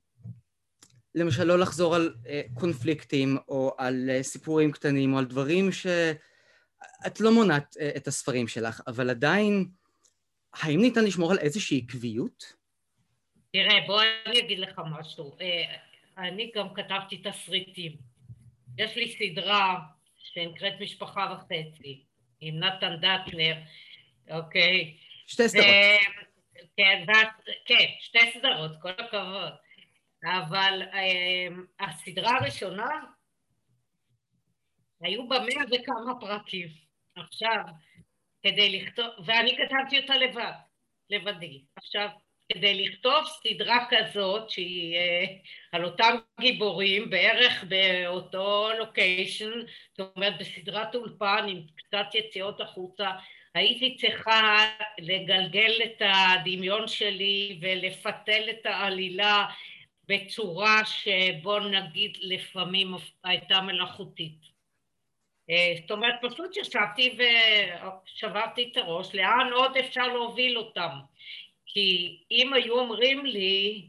למשל, 1.15 1.45
לא 1.45 1.59
לחזור 1.59 1.95
על 1.95 2.15
אה, 2.27 2.43
קונפליקטים 2.55 3.39
או 3.49 3.75
על 3.79 4.11
סיפורים 4.23 4.73
קטנים 4.73 5.13
או 5.15 5.19
על 5.19 5.25
דברים 5.25 5.73
שאת 5.73 7.21
לא 7.21 7.33
מונעת 7.33 7.77
את 7.97 8.09
הספרים 8.09 8.49
שלך, 8.49 8.81
אבל 8.87 9.11
עדיין, 9.11 9.69
האם 10.55 10.81
ניתן 10.81 11.05
לשמור 11.05 11.33
על 11.33 11.39
איזושהי 11.39 11.85
עקביות? 11.85 12.62
תראה, 13.53 13.87
בוא 13.87 14.03
אני 14.27 14.39
אגיד 14.39 14.59
לך 14.59 14.81
משהו. 14.99 15.37
אה, 15.41 15.77
אני 16.19 16.53
גם 16.55 16.75
כתבתי 16.75 17.17
תסריטים. 17.17 17.93
יש 18.79 18.97
לי 18.97 19.13
סדרה 19.13 19.79
שנקראת 20.17 20.73
משפחה 20.81 21.35
וחצי, 21.37 22.05
עם 22.41 22.59
נתן 22.59 22.97
דטנר, 22.97 23.55
אוקיי? 24.31 24.97
שתי 25.27 25.49
סדרות. 25.49 25.67
כן, 26.77 27.05
כן, 27.67 27.87
שתי 28.01 28.19
סדרות, 28.33 28.71
כל 28.83 28.91
הכבוד. 28.91 29.53
אבל 30.25 30.83
אה, 30.93 31.49
הסדרה 31.81 32.31
הראשונה, 32.41 32.89
היו 35.01 35.29
בה 35.29 35.39
מאה 35.39 35.65
וכמה 35.71 36.21
פרקים. 36.21 36.69
עכשיו, 37.17 37.65
כדי 38.43 38.81
לכתוב, 38.81 39.07
ואני 39.25 39.57
כתבתי 39.57 40.01
אותה 40.01 40.17
לבד, 40.17 40.53
לבדי. 41.11 41.63
עכשיו, 41.77 42.09
כדי 42.53 42.85
לכתוב 42.85 43.25
סדרה 43.27 43.87
כזאת 43.91 44.51
שהיא 44.51 44.97
אה, 44.97 45.25
על 45.73 45.85
אותם 45.85 46.17
גיבורים 46.41 47.11
בערך 47.11 47.65
באותו 47.65 48.71
לוקיישן, 48.79 49.51
זאת 49.99 50.17
אומרת 50.17 50.39
בסדרת 50.39 50.95
אולפן 50.95 51.47
עם 51.49 51.61
קצת 51.77 52.15
יציאות 52.15 52.61
החוצה, 52.61 53.11
הייתי 53.55 53.97
צריכה 53.97 54.67
לגלגל 54.99 55.73
את 55.85 56.03
הדמיון 56.05 56.89
שלי 56.89 57.59
ולפתל 57.63 58.51
את 58.51 58.67
העלילה 58.67 59.47
בצורה 60.09 60.83
שבוא 60.85 61.61
נגיד 61.61 62.17
לפעמים 62.21 62.95
הייתה 63.25 63.61
מלאכותית. 63.61 64.53
אה, 65.51 65.75
זאת 65.81 65.91
אומרת, 65.91 66.15
פשוט 66.23 66.57
ישבתי 66.57 67.19
ושברתי 67.19 68.69
את 68.73 68.77
הראש, 68.77 69.15
לאן 69.15 69.51
עוד 69.55 69.77
אפשר 69.77 70.07
להוביל 70.07 70.59
אותם? 70.59 70.99
כי 71.73 72.19
אם 72.31 72.53
היו 72.53 72.79
אומרים 72.79 73.27
לי, 73.27 73.89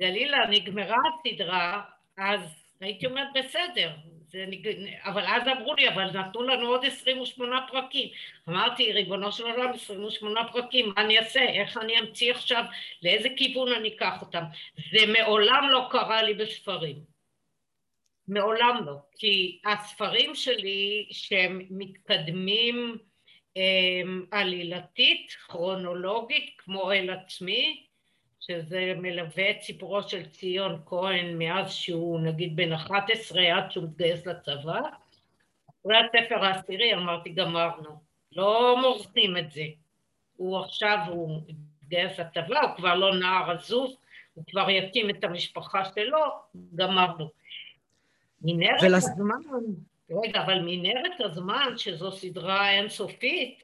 גלילה, 0.00 0.46
נגמרה 0.50 0.96
הסדרה, 1.06 1.82
אז 2.18 2.40
הייתי 2.80 3.06
אומרת, 3.06 3.28
בסדר, 3.34 3.90
נג... 4.34 4.68
אבל 5.04 5.24
אז 5.26 5.48
אמרו 5.48 5.74
לי, 5.74 5.88
אבל 5.88 6.10
נתנו 6.10 6.42
לנו 6.42 6.66
עוד 6.66 6.84
28 6.84 7.66
פרקים. 7.70 8.08
אמרתי, 8.48 8.92
ריבונו 8.92 9.32
של 9.32 9.44
עולם, 9.44 9.72
28 9.72 10.52
פרקים, 10.52 10.92
מה 10.96 11.02
אני 11.02 11.18
אעשה? 11.18 11.40
איך 11.40 11.76
אני 11.76 12.00
אמציא 12.00 12.32
עכשיו? 12.32 12.64
לאיזה 13.02 13.28
כיוון 13.36 13.72
אני 13.72 13.88
אקח 13.88 14.20
אותם? 14.20 14.44
זה 14.90 15.06
מעולם 15.06 15.68
לא 15.70 15.88
קרה 15.90 16.22
לי 16.22 16.34
בספרים. 16.34 16.96
מעולם 18.28 18.80
לא, 18.86 18.94
כי 19.18 19.60
הספרים 19.64 20.34
שלי 20.34 21.08
שהם 21.10 21.66
מתקדמים 21.70 22.98
עלילתית, 24.30 25.30
כרונולוגית, 25.48 26.54
כמו 26.58 26.92
אל 26.92 27.10
עצמי, 27.10 27.86
שזה 28.40 28.92
מלווה 28.96 29.50
את 29.50 29.60
סיפורו 29.60 30.02
של 30.02 30.26
ציון 30.26 30.82
כהן 30.86 31.38
מאז 31.38 31.72
שהוא 31.72 32.20
נגיד 32.20 32.56
בן 32.56 32.72
11 32.72 33.56
עד 33.56 33.70
שהוא 33.70 33.84
מתגייס 33.84 34.26
לצבא. 34.26 34.80
אחרי 35.70 35.96
הספר 35.96 36.44
העשירי 36.44 36.94
אמרתי 36.94 37.30
גמרנו, 37.30 37.90
לא 38.32 38.76
מורחים 38.82 39.36
את 39.36 39.52
זה. 39.52 39.64
הוא 40.36 40.58
עכשיו, 40.58 40.98
הוא 41.08 41.42
מתגייס 41.82 42.18
לצבא, 42.18 42.60
הוא 42.60 42.76
כבר 42.76 42.94
לא 42.94 43.14
נער 43.14 43.50
עזוב, 43.50 43.96
הוא 44.34 44.44
כבר 44.50 44.70
יקים 44.70 45.10
את 45.10 45.24
המשפחה 45.24 45.82
שלו, 45.94 46.18
גמרנו. 46.74 47.28
מנהרת 48.42 48.82
ולס... 48.82 49.10
הזמן, 49.10 49.40
רגע, 50.10 50.42
אבל 50.44 50.58
מנהרת 50.64 51.20
הזמן, 51.20 51.72
שזו 51.76 52.12
סדרה 52.12 52.70
אינסופית, 52.70 53.62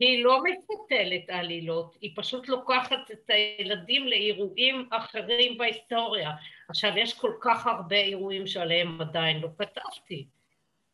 היא 0.00 0.24
לא 0.24 0.40
מפתלת 0.44 1.30
עלילות, 1.30 1.96
היא 2.00 2.12
פשוט 2.16 2.48
לוקחת 2.48 3.10
את 3.12 3.30
הילדים 3.30 4.08
לאירועים 4.08 4.88
אחרים 4.90 5.58
בהיסטוריה. 5.58 6.30
עכשיו, 6.68 6.92
יש 6.96 7.14
כל 7.14 7.32
כך 7.40 7.66
הרבה 7.66 7.96
אירועים 7.96 8.46
שעליהם 8.46 9.00
עדיין 9.00 9.40
לא 9.40 9.48
כתבתי, 9.58 10.26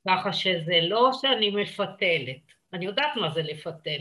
ככה 0.09 0.32
שזה 0.32 0.78
לא 0.82 1.11
שאני 1.12 1.50
מפתלת. 1.50 2.42
אני 2.73 2.85
יודעת 2.85 3.16
מה 3.16 3.30
זה 3.30 3.42
לפתל, 3.42 4.00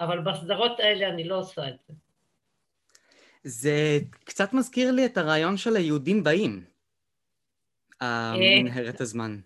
אבל 0.00 0.20
בסדרות 0.20 0.80
האלה 0.80 1.08
אני 1.08 1.24
לא 1.24 1.38
עושה 1.38 1.68
את 1.68 1.76
זה. 1.88 1.94
זה 3.42 3.98
קצת 4.24 4.52
מזכיר 4.52 4.92
לי 4.92 5.06
את 5.06 5.16
הרעיון 5.16 5.56
של 5.56 5.76
היהודים 5.76 6.24
באים. 6.24 6.64
מנהרת 8.02 9.00
הזמן? 9.00 9.40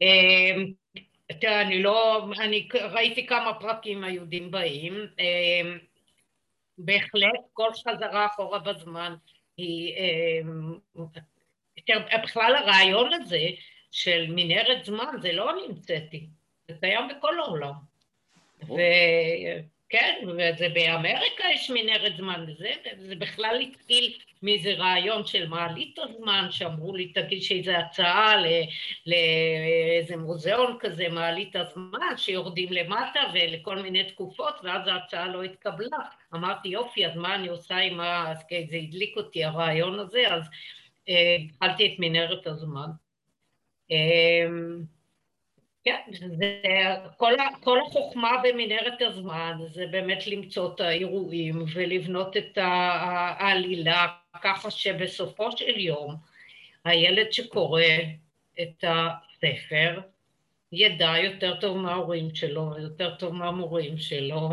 אמ, 0.00 0.72
תראה, 1.40 1.62
אני 1.62 1.82
לא... 1.82 2.26
אני 2.38 2.68
ראיתי 2.74 3.26
כמה 3.26 3.60
פרקים 3.60 4.04
היהודים 4.04 4.50
באים. 4.50 4.94
אמ, 5.18 5.78
בהחלט 6.78 7.40
כל 7.52 7.70
חזרה 7.74 8.26
אחורה 8.26 8.58
בזמן 8.58 9.14
היא... 9.56 9.94
אמ, 9.96 10.78
בכלל 12.22 12.56
הרעיון 12.56 13.12
הזה 13.12 13.48
של 13.90 14.26
מנהרת 14.28 14.84
זמן, 14.84 15.14
זה 15.22 15.32
לא 15.32 15.50
אני 15.50 15.60
המצאתי, 15.68 16.26
זה 16.68 16.74
קיים 16.80 17.08
בכל 17.08 17.40
העולם. 17.40 17.72
וכן, 19.88 20.26
וזה 20.28 20.68
באמריקה 20.68 21.44
יש 21.54 21.70
מנהרת 21.70 22.16
זמן, 22.16 22.44
וזה, 22.48 22.72
זה 22.98 23.16
בכלל 23.16 23.60
התחיל 23.60 24.18
מאיזה 24.42 24.72
רעיון 24.72 25.26
של 25.26 25.48
מעלית 25.48 25.98
הזמן, 25.98 26.46
שאמרו 26.50 26.96
לי, 26.96 27.12
תגיד 27.12 27.42
שאיזו 27.42 27.70
הצעה 27.70 28.34
לאיזה 29.06 30.16
מוזיאון 30.16 30.76
כזה, 30.80 31.08
מעלית 31.08 31.56
הזמן, 31.56 32.16
שיורדים 32.16 32.72
למטה 32.72 33.20
ולכל 33.34 33.82
מיני 33.82 34.04
תקופות, 34.04 34.54
ואז 34.62 34.86
ההצעה 34.86 35.28
לא 35.28 35.42
התקבלה. 35.42 35.98
אמרתי, 36.34 36.68
יופי, 36.68 37.06
אז 37.06 37.16
מה 37.16 37.34
אני 37.34 37.48
עושה 37.48 37.76
עם 37.76 38.00
ה... 38.00 38.30
אז 38.30 38.38
זה 38.70 38.76
הדליק 38.76 39.16
אותי 39.16 39.44
הרעיון 39.44 39.98
הזה, 39.98 40.34
אז 40.34 40.42
אה, 41.08 41.36
התחלתי 41.44 41.86
את 41.86 41.92
מנהרת 41.98 42.46
הזמן. 42.46 42.88
אה, 43.90 44.46
כן, 45.88 46.12
כל, 47.60 47.80
החוכמה 47.80 48.32
במנהרת 48.42 49.02
הזמן 49.02 49.58
זה 49.72 49.86
באמת 49.86 50.26
למצוא 50.26 50.74
את 50.74 50.80
האירועים 50.80 51.64
ולבנות 51.74 52.36
את 52.36 52.58
העלילה 52.58 54.06
ככה 54.42 54.70
שבסופו 54.70 55.56
של 55.56 55.80
יום 55.80 56.16
הילד 56.84 57.32
שקורא 57.32 57.82
את 58.60 58.84
הספר 58.84 60.00
ידע 60.72 61.18
יותר 61.18 61.60
טוב 61.60 61.76
מההורים 61.76 62.34
שלו 62.34 62.72
ויותר 62.74 63.14
טוב 63.14 63.34
מהמורים 63.34 63.98
שלו 63.98 64.50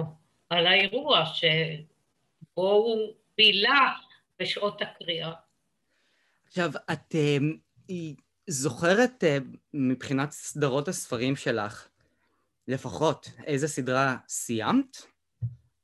על 0.50 0.68
האירוע 0.68 1.26
שבו 1.26 2.72
הוא 2.72 3.14
בילה 3.38 3.94
בשעות 4.40 4.82
הקריאה. 4.82 5.32
עכשיו, 6.48 6.70
את 6.92 7.16
אה, 7.16 7.38
זוכרת 8.48 9.24
אה, 9.24 9.38
מבחינת 9.74 10.32
סדרות 10.32 10.88
הספרים 10.88 11.36
שלך, 11.36 11.88
לפחות 12.68 13.32
איזה 13.46 13.68
סדרה 13.68 14.18
סיימת? 14.28 14.98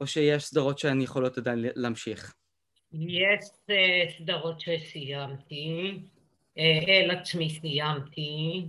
או 0.01 0.07
שיש 0.07 0.43
סדרות 0.43 0.79
שהן 0.79 1.01
יכולות 1.01 1.37
עדיין 1.37 1.65
להמשיך? 1.75 2.33
יש 2.93 3.45
אה, 3.69 4.05
סדרות 4.17 4.61
שסיימתי, 4.61 5.99
אה, 6.57 6.79
אל 6.87 7.11
עצמי 7.11 7.49
סיימתי, 7.49 8.65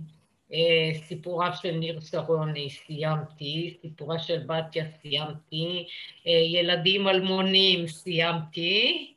סיפורה 1.07 1.55
של 1.55 1.71
ניר 1.71 1.99
שרוני 1.99 2.69
סיימתי, 2.69 3.77
סיפורה 3.81 4.19
של 4.19 4.43
בתיה 4.45 4.85
סיימתי, 5.01 5.87
ילדים 6.25 7.07
אלמונים 7.07 7.87
סיימתי. 7.87 9.13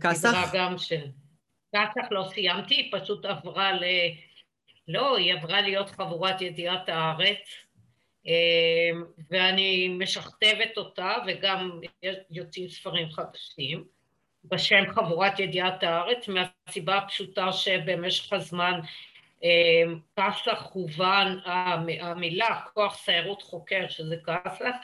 כסח? 0.00 0.50
גם 0.54 0.78
של... 0.78 1.00
כסח 1.76 2.06
לא 2.10 2.24
סיימתי, 2.34 2.74
היא 2.74 2.92
פשוט 2.92 3.24
עברה 3.24 3.72
ל... 3.72 3.84
לא, 4.88 5.16
היא 5.16 5.34
עברה 5.34 5.60
להיות 5.60 5.90
חבורת 5.90 6.40
ידיעת 6.40 6.88
הארץ, 6.88 7.38
אמ, 8.26 9.04
ואני 9.30 9.88
משכתבת 9.88 10.76
אותה, 10.76 11.14
וגם 11.26 11.80
יוצאים 12.30 12.68
ספרים 12.68 13.10
חדשים, 13.10 13.84
בשם 14.44 14.84
חבורת 14.94 15.38
ידיעת 15.38 15.82
הארץ, 15.82 16.28
מהסיבה 16.28 16.96
הפשוטה 16.96 17.52
שבמשך 17.52 18.32
הזמן 18.32 18.80
אמ, 19.42 19.98
כסח 20.16 20.68
הובן, 20.72 21.36
המילה 22.00 22.60
כוח 22.74 22.94
סיירות 22.94 23.42
חוקר, 23.42 23.88
שזה 23.88 24.16
כסח, 24.26 24.74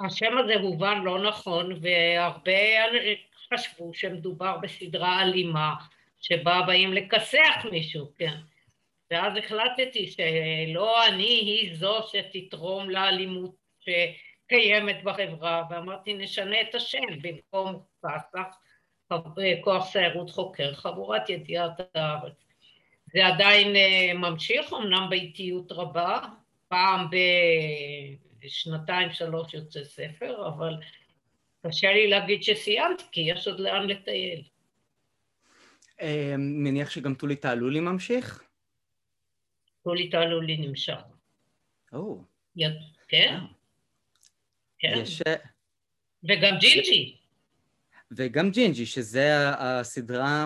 והשם 0.00 0.38
הזה 0.38 0.54
הובן 0.54 1.02
לא 1.04 1.22
נכון, 1.22 1.80
והרבה 1.82 2.52
חשבו 3.54 3.94
שמדובר 3.94 4.56
בסדרה 4.56 5.22
אלימה, 5.22 5.74
שבה 6.20 6.62
באים 6.66 6.92
לכסח 6.92 7.66
מישהו, 7.70 8.12
כן. 8.18 8.34
ואז 9.10 9.32
החלטתי 9.36 10.06
שלא 10.06 11.06
אני 11.06 11.24
היא 11.24 11.76
זו 11.76 11.98
שתתרום 12.02 12.90
לאלימות 12.90 13.54
שקיימת 13.80 15.04
בחברה, 15.04 15.62
ואמרתי 15.70 16.14
נשנה 16.14 16.60
את 16.60 16.74
השם 16.74 17.06
במקום 17.22 17.82
פסח, 18.00 18.56
כוח 19.60 19.84
סיירות 19.84 20.30
חוקר, 20.30 20.74
חבורת 20.74 21.28
ידיעת 21.28 21.80
הארץ. 21.94 22.32
זה 23.12 23.26
עדיין 23.26 23.76
אה, 23.76 24.12
ממשיך, 24.14 24.72
אמנם 24.72 25.06
באיטיות 25.10 25.72
רבה, 25.72 26.18
פעם 26.68 27.08
בשנתיים 28.40 29.12
שלוש 29.12 29.54
יוצא 29.54 29.84
ספר, 29.84 30.48
אבל 30.48 30.74
קשה 31.66 31.92
לי 31.92 32.10
להגיד 32.10 32.42
שסיימתי, 32.42 33.04
כי 33.12 33.20
יש 33.20 33.48
עוד 33.48 33.60
לאן 33.60 33.86
לטייל. 33.86 34.42
אה, 36.00 36.34
מניח 36.38 36.90
שגם 36.90 37.14
טולי 37.14 37.36
תעלולי 37.36 37.80
ממשיך? 37.80 38.44
טולי 39.82 40.10
תעלולי 40.10 40.56
נמשך. 40.56 40.98
או. 41.92 42.24
כן. 43.08 43.36
כן. 44.78 45.02
אה, 45.26 45.34
וגם 46.24 46.58
ג'ינג'י. 46.60 47.16
וגם 48.10 48.50
ג'ינג'י, 48.50 48.86
שזה 48.86 49.48
הסדרה... 49.58 50.44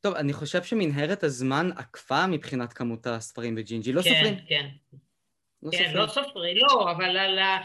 טוב, 0.00 0.14
אני 0.14 0.32
חושב 0.32 0.62
שמנהרת 0.62 1.22
הזמן 1.22 1.70
עקפה 1.76 2.26
מבחינת 2.26 2.72
כמות 2.72 3.06
הספרים 3.06 3.54
בג'ינג'י, 3.54 3.92
לא 3.92 4.02
כן, 4.02 4.10
סופרים. 4.10 4.36
כן, 4.36 4.68
כן. 4.90 4.96
לא 5.62 5.70
כן, 5.70 5.92
לא 5.94 6.06
סופרים, 6.06 6.56
לא, 6.56 6.90
אבל 6.90 7.16
על 7.16 7.38
ה... 7.38 7.58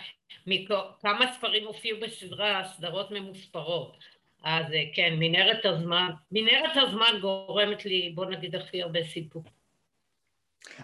כמה 1.02 1.34
ספרים 1.34 1.68
הופיעו 1.68 2.00
בסדרה, 2.00 2.64
סדרות 2.64 3.12
ממוספרות. 3.12 3.98
אז 4.44 4.74
אה, 4.74 4.84
כן, 4.94 5.14
מנהרת 5.20 5.66
הזמן, 5.66 6.10
מנהרת 6.32 6.78
הזמן 6.78 7.18
גורמת 7.22 7.86
לי, 7.86 8.12
בוא 8.16 8.26
נגיד, 8.26 8.56
הכי 8.56 8.82
הרבה 8.82 9.04
סיפור. 9.04 9.44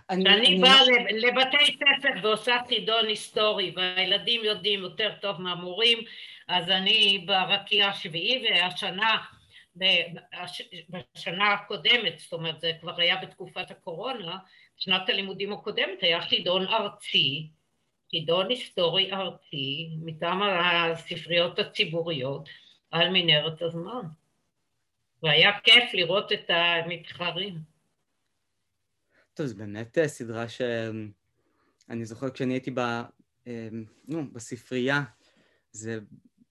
כשאני 0.07 0.59
באה 0.61 0.81
לבתי 1.11 1.57
ספר 1.65 2.09
ועושה 2.23 2.57
חידון 2.67 3.05
היסטורי 3.05 3.73
והילדים 3.75 4.43
יודעים 4.43 4.79
יותר 4.79 5.11
טוב 5.21 5.41
מהמורים 5.41 5.99
אז 6.47 6.69
אני 6.69 7.23
ברקיע 7.27 7.87
השביעי 7.87 8.45
והשנה 8.45 9.17
בשנה 10.89 11.53
הקודמת, 11.53 12.19
זאת 12.19 12.33
אומרת 12.33 12.59
זה 12.59 12.71
כבר 12.81 13.01
היה 13.01 13.15
בתקופת 13.15 13.71
הקורונה, 13.71 14.37
שנת 14.79 15.09
הלימודים 15.09 15.53
הקודמת 15.53 16.01
היה 16.01 16.21
חידון 16.21 16.65
ארצי, 16.67 17.49
חידון 18.11 18.49
היסטורי 18.49 19.13
ארצי 19.13 19.89
מטעם 20.01 20.41
הספריות 20.43 21.59
הציבוריות 21.59 22.49
על 22.91 23.09
מנהרת 23.09 23.61
הזמן 23.61 24.01
והיה 25.23 25.51
כיף 25.63 25.93
לראות 25.93 26.31
את 26.31 26.49
המתחרים. 26.49 27.57
טוב, 29.33 29.45
זו 29.45 29.57
באמת 29.57 29.97
אה, 29.97 30.07
סדרה 30.07 30.49
שאני 30.49 32.05
זוכר 32.05 32.29
כשאני 32.29 32.53
הייתי 32.53 32.71
ב... 32.71 32.79
אה, 32.79 33.67
נו, 34.07 34.33
בספרייה, 34.33 35.01
זה... 35.71 35.99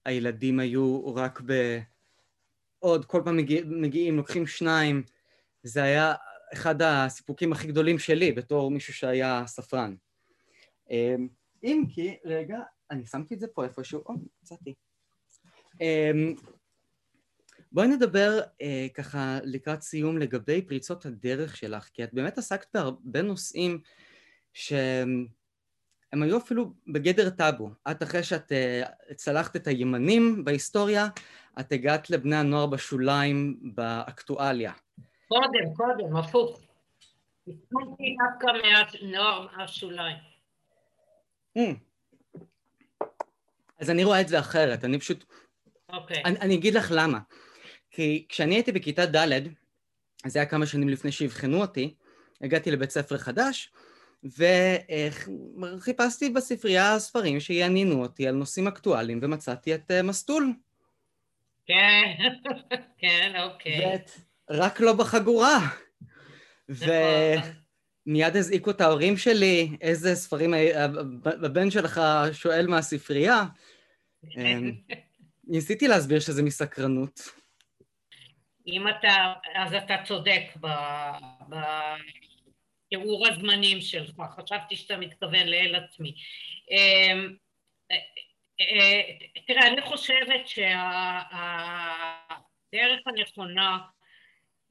הילדים 0.05 0.59
היו 0.59 1.15
רק 1.15 1.41
ב... 1.45 1.79
עוד, 2.79 3.05
כל 3.05 3.21
פעם 3.25 3.37
מגיע, 3.37 3.61
מגיעים, 3.65 4.17
לוקחים 4.17 4.47
שניים. 4.47 5.03
זה 5.63 5.83
היה 5.83 6.13
אחד 6.53 6.81
הסיפוקים 6.81 7.51
הכי 7.51 7.67
גדולים 7.67 7.99
שלי 7.99 8.31
בתור 8.31 8.71
מישהו 8.71 8.93
שהיה 8.93 9.43
ספרן. 9.47 9.95
אה, 10.91 11.15
אם 11.63 11.83
כי, 11.89 12.17
רגע, 12.25 12.57
אני 12.91 13.05
שמתי 13.05 13.35
את 13.35 13.39
זה 13.39 13.47
פה 13.47 13.63
איפשהו, 13.63 14.03
או, 14.05 14.13
מצאתי. 14.43 14.73
בואי 17.71 17.87
נדבר 17.87 18.39
אה, 18.61 18.87
ככה 18.93 19.39
לקראת 19.43 19.81
סיום 19.81 20.17
לגבי 20.17 20.61
פריצות 20.61 21.05
הדרך 21.05 21.57
שלך, 21.57 21.89
כי 21.93 22.03
את 22.03 22.13
באמת 22.13 22.37
עסקת 22.37 22.67
בהרבה 22.73 23.21
נושאים 23.21 23.81
שהם 24.53 25.27
היו 26.11 26.37
אפילו 26.37 26.73
בגדר 26.87 27.29
טאבו. 27.29 27.69
את 27.91 28.03
אחרי 28.03 28.23
שאת 28.23 28.51
אה, 28.51 28.83
צלחת 29.15 29.55
את 29.55 29.67
הימנים 29.67 30.45
בהיסטוריה, 30.45 31.07
את 31.59 31.71
הגעת 31.71 32.09
לבני 32.09 32.35
הנוער 32.35 32.65
בשוליים 32.65 33.59
באקטואליה. 33.75 34.73
קודם, 35.29 35.73
קודם, 35.75 36.15
הפוך. 36.15 36.61
התחלתי 37.47 38.15
דווקא 38.19 38.47
מהנוער 38.63 39.47
השוליים. 39.57 40.17
Mm. 41.57 41.61
אז 43.79 43.89
אני 43.89 44.03
רואה 44.03 44.21
את 44.21 44.27
זה 44.27 44.39
אחרת, 44.39 44.85
אני 44.85 44.99
פשוט... 44.99 45.25
אוקיי. 45.89 46.17
Okay. 46.17 46.21
אני, 46.25 46.39
אני 46.39 46.55
אגיד 46.55 46.73
לך 46.73 46.91
למה. 46.95 47.19
כי 47.91 48.25
כשאני 48.29 48.55
הייתי 48.55 48.71
בכיתה 48.71 49.05
ד', 49.05 49.47
זה 50.27 50.39
היה 50.39 50.45
כמה 50.45 50.65
שנים 50.65 50.89
לפני 50.89 51.11
שאבחנו 51.11 51.61
אותי, 51.61 51.95
הגעתי 52.41 52.71
לבית 52.71 52.89
ספר 52.89 53.17
חדש, 53.17 53.71
וחיפשתי 54.23 56.29
בספרייה 56.29 56.99
ספרים 56.99 57.39
שיעניינו 57.39 58.01
אותי 58.01 58.27
על 58.27 58.35
נושאים 58.35 58.67
אקטואליים, 58.67 59.19
ומצאתי 59.21 59.75
את 59.75 59.91
אה, 59.91 60.03
מסטול. 60.03 60.53
כן, 61.65 62.15
כן, 63.01 63.41
אוקיי. 63.43 63.85
ואת 63.85 64.11
רק 64.49 64.79
לא 64.79 64.93
בחגורה. 64.93 65.59
ומיד 66.69 68.35
הזעיקו 68.35 68.71
את 68.71 68.81
ההורים 68.81 69.17
שלי, 69.17 69.77
איזה 69.81 70.15
ספרים 70.15 70.53
הבן 71.25 71.71
שלך 71.71 72.01
שואל 72.33 72.67
מהספרייה. 72.67 73.43
אמ, 74.37 74.71
ניסיתי 75.51 75.87
להסביר 75.87 76.19
שזה 76.19 76.43
מסקרנות. 76.43 77.19
אם 78.67 78.87
אתה, 78.87 79.33
אז 79.55 79.73
אתה 79.73 79.95
צודק 80.03 80.41
בתיאור 82.87 83.27
הזמנים 83.27 83.81
שלך, 83.81 84.15
חשבתי 84.35 84.75
שאתה 84.75 84.97
מתכוון 84.97 85.47
לאל 85.47 85.75
עצמי. 85.75 86.13
אמ, 86.71 87.35
תראה, 89.47 89.67
אני 89.67 89.81
חושבת 89.81 90.47
שהדרך 90.47 90.69
הנכונה 93.05 93.79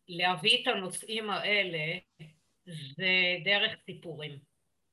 להביא 0.08 0.62
את 0.62 0.66
הנושאים 0.66 1.30
האלה 1.30 1.98
זה 2.66 3.36
דרך 3.44 3.76
סיפורים. 3.86 4.38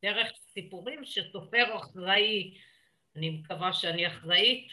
דרך 0.04 0.32
סיפורים 0.54 1.06
שסופר 1.06 1.78
אחראי, 1.78 2.58
אני 3.16 3.30
מקווה 3.30 3.74
שאני 3.74 4.08
אחראית, 4.08 4.68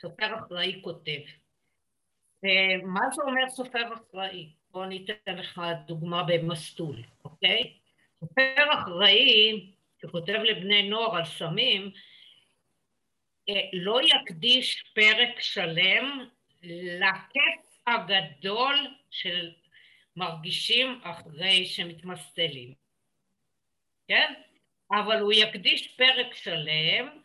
סופר 0.00 0.38
אחראי 0.38 0.80
כותב. 0.84 1.20
מה 2.82 3.00
זה 3.14 3.22
אומר 3.22 3.48
סופר 3.48 3.94
אחראי? 3.94 4.50
בוא 4.70 4.84
אני 4.84 5.04
אתן 5.04 5.36
לך 5.36 5.60
דוגמה 5.86 6.22
במסטול, 6.22 7.02
אוקיי? 7.24 7.78
סופר 8.20 8.64
אחראי 8.74 9.66
שכותב 10.02 10.32
לבני 10.32 10.88
נוער 10.88 11.16
על 11.16 11.24
סמים 11.24 11.90
אה, 13.48 13.54
לא 13.72 14.00
יקדיש 14.02 14.84
פרק 14.94 15.40
שלם 15.40 16.28
לכיף 17.00 17.65
הגדול 17.86 18.94
של 19.10 19.52
מרגישים 20.16 21.00
אחרי 21.02 21.66
שמתמסטלים, 21.66 22.74
כן? 24.08 24.32
אבל 24.90 25.20
הוא 25.20 25.32
יקדיש 25.32 25.96
פרק 25.96 26.34
שלם 26.34 27.20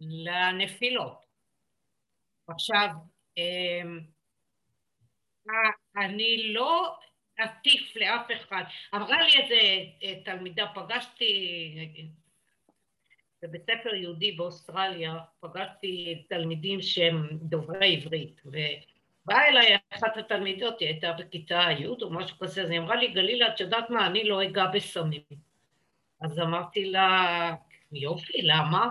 לנפילות. 0.00 1.26
עכשיו, 2.48 2.88
אמ, 3.36 4.00
אני 5.96 6.52
לא 6.52 6.98
אטיף 7.44 7.96
לאף 7.96 8.26
אחד. 8.32 8.62
אמרה 8.94 9.22
לי 9.22 9.42
איזה 9.42 9.60
אה, 10.02 10.20
תלמידה, 10.24 10.66
פגשתי 10.74 11.34
בבית 13.42 13.62
ספר 13.62 13.94
יהודי 13.94 14.32
באוסטרליה, 14.32 15.14
פגשתי 15.40 16.24
תלמידים 16.28 16.82
שהם 16.82 17.28
דוברי 17.32 17.96
עברית, 17.96 18.40
ובאה 19.24 19.48
אליי 19.48 19.76
אחת 19.90 20.16
התלמידות, 20.16 20.80
היא 20.80 20.88
הייתה 20.88 21.12
בכיתה 21.12 21.62
י' 21.78 21.86
או 21.86 22.10
משהו 22.10 22.38
כזה, 22.38 22.62
אז 22.62 22.70
היא 22.70 22.78
אמרה 22.78 22.96
לי, 22.96 23.08
גלילה, 23.08 23.48
את 23.48 23.60
יודעת 23.60 23.90
מה, 23.90 24.06
אני 24.06 24.24
לא 24.24 24.44
אגע 24.44 24.66
בסמים. 24.66 25.22
אז 26.20 26.38
אמרתי 26.38 26.84
לה, 26.84 27.54
יופי, 27.92 28.42
למה? 28.42 28.88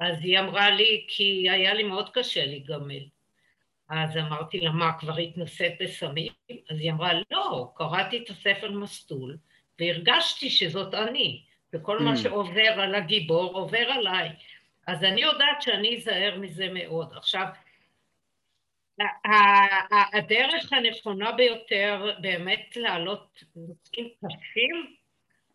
אז 0.00 0.16
היא 0.20 0.38
אמרה 0.38 0.70
לי, 0.70 1.04
כי 1.08 1.50
היה 1.50 1.74
לי 1.74 1.82
מאוד 1.82 2.10
קשה 2.10 2.46
להיגמל. 2.46 3.04
אז 3.88 4.16
אמרתי 4.16 4.60
לה, 4.60 4.70
מה, 4.70 4.98
כבר 4.98 5.16
התנסית 5.16 5.72
בסמים? 5.80 6.32
אז 6.70 6.80
היא 6.80 6.92
אמרה, 6.92 7.12
לא, 7.30 7.72
קראתי 7.76 8.18
את 8.18 8.30
הספר 8.30 8.70
מסטול, 8.70 9.36
והרגשתי 9.80 10.50
שזאת 10.50 10.94
אני, 10.94 11.42
וכל 11.72 11.98
מה 11.98 12.12
mm. 12.12 12.16
שעובר 12.16 12.80
על 12.80 12.94
הגיבור 12.94 13.54
עובר 13.54 13.90
עליי. 13.90 14.28
אז 14.86 15.04
אני 15.04 15.20
יודעת 15.20 15.62
שאני 15.62 15.96
אזהר 15.96 16.38
מזה 16.38 16.68
מאוד. 16.74 17.12
עכשיו, 17.16 17.46
הדרך 20.12 20.72
הנכונה 20.72 21.32
ביותר 21.32 22.16
באמת 22.20 22.76
להעלות 22.76 23.44
נושאים 23.56 24.08
קשים, 24.18 24.94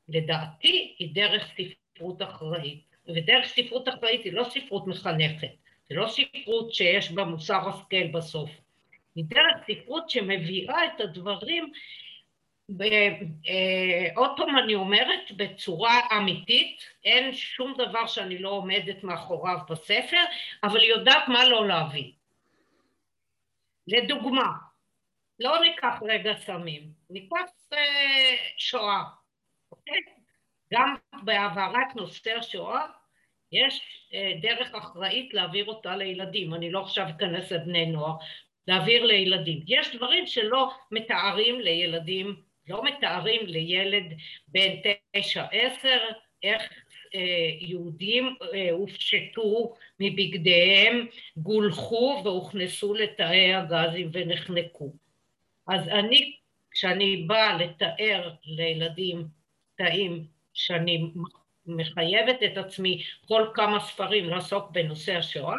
לדעתי, 0.10 0.96
היא 1.00 1.16
דרך 1.16 1.52
ספרות 1.54 2.22
אחראית. 2.22 2.84
ודרך 3.08 3.46
ספרות 3.46 3.90
אחראית 3.90 4.24
היא 4.24 4.34
לא 4.34 4.44
ספרות 4.44 4.88
מחנכת. 4.88 5.52
זה 5.90 5.96
לא 5.96 6.08
ספרות 6.08 6.74
שיש 6.74 7.12
בה 7.12 7.24
מוסר 7.24 7.70
השכל 7.70 8.08
בסוף. 8.14 8.50
היא 9.16 9.26
דרך 9.28 9.58
ספרות 9.68 10.10
שמביאה 10.10 10.86
את 10.86 11.02
הדברים, 11.02 11.72
אה, 12.82 14.08
עוד 14.16 14.32
פעם 14.38 14.58
אני 14.58 14.76
אומרת, 14.76 15.32
בצורה 15.38 16.02
אמיתית, 16.18 16.82
אין 17.06 17.34
שום 17.34 17.74
דבר 17.78 18.08
שאני 18.08 18.38
לא 18.38 18.50
עומדת 18.50 19.04
מאחוריו 19.04 19.58
בספר, 19.70 20.24
אבל 20.64 20.80
היא 20.80 20.90
יודעת 20.90 21.28
מה 21.28 21.50
לא 21.50 21.68
להביא. 21.68 22.12
לדוגמה, 23.88 24.52
לא 25.40 25.60
ניקח 25.60 26.00
רגע 26.02 26.34
סמים, 26.36 26.92
ניקח 27.10 27.52
אה, 27.74 28.36
שואה, 28.58 29.04
אוקיי? 29.72 30.00
גם 30.74 30.96
בהעברת 31.24 31.96
נושא 31.96 32.32
השואה 32.38 32.86
יש 33.52 33.82
אה, 34.14 34.32
דרך 34.42 34.76
אחראית 34.76 35.34
להעביר 35.34 35.66
אותה 35.66 35.96
לילדים, 35.96 36.54
אני 36.54 36.72
לא 36.72 36.82
עכשיו 36.82 37.06
אכנס 37.10 37.52
לבני 37.52 37.86
נוער, 37.86 38.16
להעביר 38.68 39.06
לילדים. 39.06 39.64
יש 39.68 39.96
דברים 39.96 40.28
שלא 40.28 40.72
מתארים 40.92 41.62
לילדים, 41.62 42.36
לא 42.68 42.84
מתארים 42.84 43.46
לילד 43.46 44.04
בן 44.48 44.72
תשע 45.14 45.46
עשר, 45.52 46.00
איך 46.44 46.62
יהודים 47.60 48.36
אה, 48.54 48.72
הופשטו 48.72 49.74
מבגדיהם, 50.00 51.08
גולחו 51.38 52.22
והוכנסו 52.24 52.94
לתאי 52.94 53.54
הגזים 53.54 54.10
ונחנקו. 54.14 54.94
אז 55.68 55.88
אני, 55.88 56.36
כשאני 56.72 57.24
באה 57.28 57.58
לתאר 57.58 58.34
לילדים 58.46 59.28
תאים 59.76 60.26
שאני 60.54 61.12
מחייבת 61.66 62.44
את 62.44 62.58
עצמי 62.58 63.04
כל 63.28 63.48
כמה 63.54 63.80
ספרים 63.80 64.30
לעסוק 64.30 64.72
בנושא 64.72 65.18
השואה, 65.18 65.56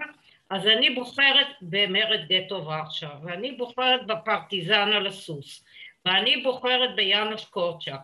אז 0.51 0.67
אני 0.67 0.91
בוחרת 0.91 1.47
במרד 1.63 2.21
גטו 2.29 2.65
ורשה, 2.65 3.11
ואני 3.25 3.53
בוחרת 3.53 4.07
בפרטיזן 4.07 4.93
על 4.93 5.07
הסוס, 5.07 5.65
ואני 6.05 6.37
בוחרת 6.37 6.97
ביאנוש 6.97 7.45
קורצ'אק, 7.45 8.01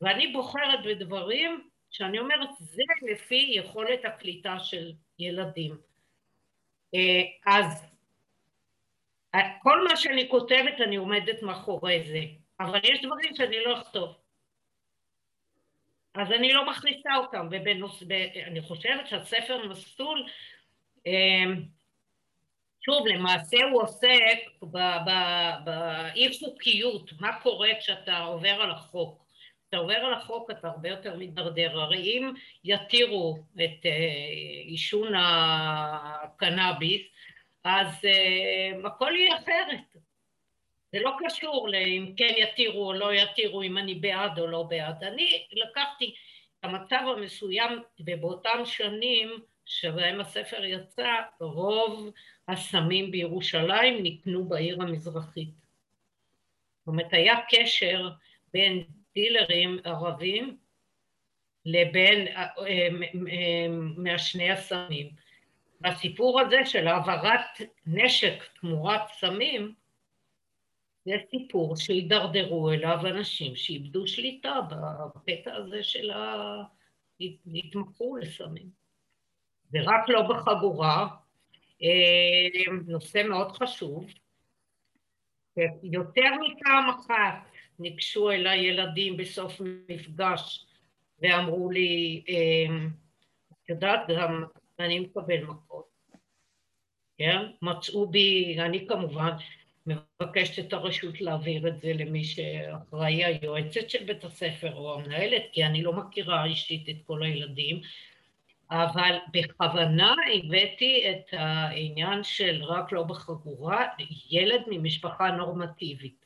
ואני 0.00 0.26
בוחרת 0.26 0.82
בדברים 0.84 1.68
שאני 1.90 2.18
אומרת, 2.18 2.48
זה 2.58 2.82
לפי 3.02 3.52
יכולת 3.54 4.04
הקליטה 4.04 4.58
של 4.58 4.92
ילדים. 5.18 5.76
אה, 6.94 7.22
אז 7.46 7.88
כל 9.62 9.84
מה 9.88 9.96
שאני 9.96 10.28
כותבת 10.30 10.80
אני 10.80 10.96
עומדת 10.96 11.42
מאחורי 11.42 12.02
זה, 12.02 12.20
אבל 12.60 12.80
יש 12.84 13.02
דברים 13.02 13.34
שאני 13.34 13.64
לא 13.64 13.82
אכתוב. 13.82 14.14
אז 16.14 16.32
אני 16.32 16.52
לא 16.52 16.70
מכניסה 16.70 17.16
אותם, 17.16 17.48
ואני 17.50 18.60
חושבת 18.60 19.06
שהספר 19.06 19.68
מסלול, 19.68 20.26
אה, 21.06 21.44
שוב, 22.80 23.06
למעשה 23.06 23.56
הוא 23.72 23.82
עוסק 23.82 24.38
באי 25.64 26.38
חוקיות, 26.38 27.10
מה 27.20 27.40
קורה 27.40 27.68
כשאתה 27.80 28.18
עובר 28.18 28.62
על 28.62 28.70
החוק. 28.70 29.27
כשאתה 29.68 29.76
עובר 29.82 29.94
על 29.94 30.14
החוק 30.14 30.50
אתה 30.50 30.68
הרבה 30.68 30.88
יותר 30.88 31.16
מידרדר, 31.16 31.80
הרי 31.80 32.02
אם 32.02 32.32
יתירו 32.64 33.38
את 33.54 33.86
אה, 33.86 33.90
עישון 34.64 35.12
הקנאביס, 35.16 37.02
אז 37.64 37.86
uh, 37.86 38.86
הכל 38.86 39.12
יהיה 39.16 39.36
אחרת. 39.36 40.02
זה 40.92 40.98
לא 41.00 41.16
קשור 41.18 41.68
לאם 41.68 42.12
כן 42.16 42.34
יתירו 42.36 42.86
או 42.86 42.92
לא 42.92 43.14
יתירו, 43.14 43.62
אם 43.62 43.78
אני 43.78 43.94
בעד 43.94 44.38
או 44.38 44.46
לא 44.46 44.62
בעד. 44.62 45.04
אני 45.04 45.46
לקחתי 45.52 46.14
את 46.60 46.64
המצב 46.64 47.00
המסוים, 47.16 47.82
ובאותם 48.00 48.58
שנים 48.64 49.28
שבהם 49.66 50.20
הספר 50.20 50.64
יצא, 50.64 51.14
רוב 51.40 52.10
הסמים 52.48 53.10
בירושלים 53.10 54.02
נקנו 54.02 54.44
בעיר 54.44 54.82
המזרחית. 54.82 55.50
זאת 56.78 56.86
אומרת, 56.86 57.12
היה 57.12 57.34
קשר 57.50 58.08
בין 58.52 58.84
דילרים 59.18 59.78
ערבים 59.84 60.56
לבין 61.64 62.26
אה, 62.28 62.46
אה, 62.66 63.66
מעשני 63.96 64.50
הסמים. 64.50 65.08
והסיפור 65.80 66.40
הזה 66.40 66.56
של 66.64 66.88
העברת 66.88 67.60
נשק 67.86 68.44
תמורת 68.60 69.00
סמים, 69.08 69.74
זה 71.04 71.12
סיפור 71.30 71.76
שהידרדרו 71.76 72.70
אליו 72.70 72.98
אנשים 73.06 73.56
שאיבדו 73.56 74.06
שליטה 74.06 74.60
בקטע 75.16 75.54
הזה 75.54 75.82
של 75.82 76.10
ה... 76.10 76.62
התמכרו 77.54 78.16
לסמים. 78.16 78.70
זה 79.70 79.78
רק 79.82 80.08
לא 80.08 80.22
בחגורה, 80.22 81.08
אה, 81.82 82.72
נושא 82.86 83.22
מאוד 83.28 83.52
חשוב. 83.52 84.06
יותר 85.82 86.30
מפעם 86.40 86.90
אחת 86.90 87.57
ניגשו 87.78 88.30
אליי 88.30 88.58
ילדים 88.58 89.16
בסוף 89.16 89.60
מפגש 89.88 90.66
ואמרו 91.22 91.70
לי, 91.70 92.22
אה, 92.28 92.76
את 93.64 93.68
יודעת, 93.68 94.00
גם 94.08 94.44
אני 94.80 94.98
מקבל 95.00 95.42
מכות, 95.42 95.88
כן? 97.18 97.38
מצאו 97.62 98.08
בי, 98.08 98.56
אני 98.60 98.86
כמובן 98.88 99.30
מבקשת 99.86 100.66
את 100.66 100.72
הרשות 100.72 101.20
להעביר 101.20 101.68
את 101.68 101.80
זה 101.80 101.92
למי 101.94 102.24
שאחראי 102.24 103.24
היועצת 103.24 103.90
של 103.90 104.04
בית 104.04 104.24
הספר 104.24 104.74
או 104.74 104.94
המנהלת, 104.94 105.42
כי 105.52 105.64
אני 105.64 105.82
לא 105.82 105.92
מכירה 105.92 106.44
אישית 106.44 106.88
את 106.88 106.96
כל 107.06 107.22
הילדים, 107.22 107.80
אבל 108.70 109.16
בכוונה 109.32 110.14
הבאתי 110.34 111.10
את 111.10 111.26
העניין 111.32 112.24
של 112.24 112.64
רק 112.64 112.92
לא 112.92 113.02
בחגורה, 113.02 113.86
ילד 114.30 114.62
ממשפחה 114.66 115.30
נורמטיבית. 115.30 116.17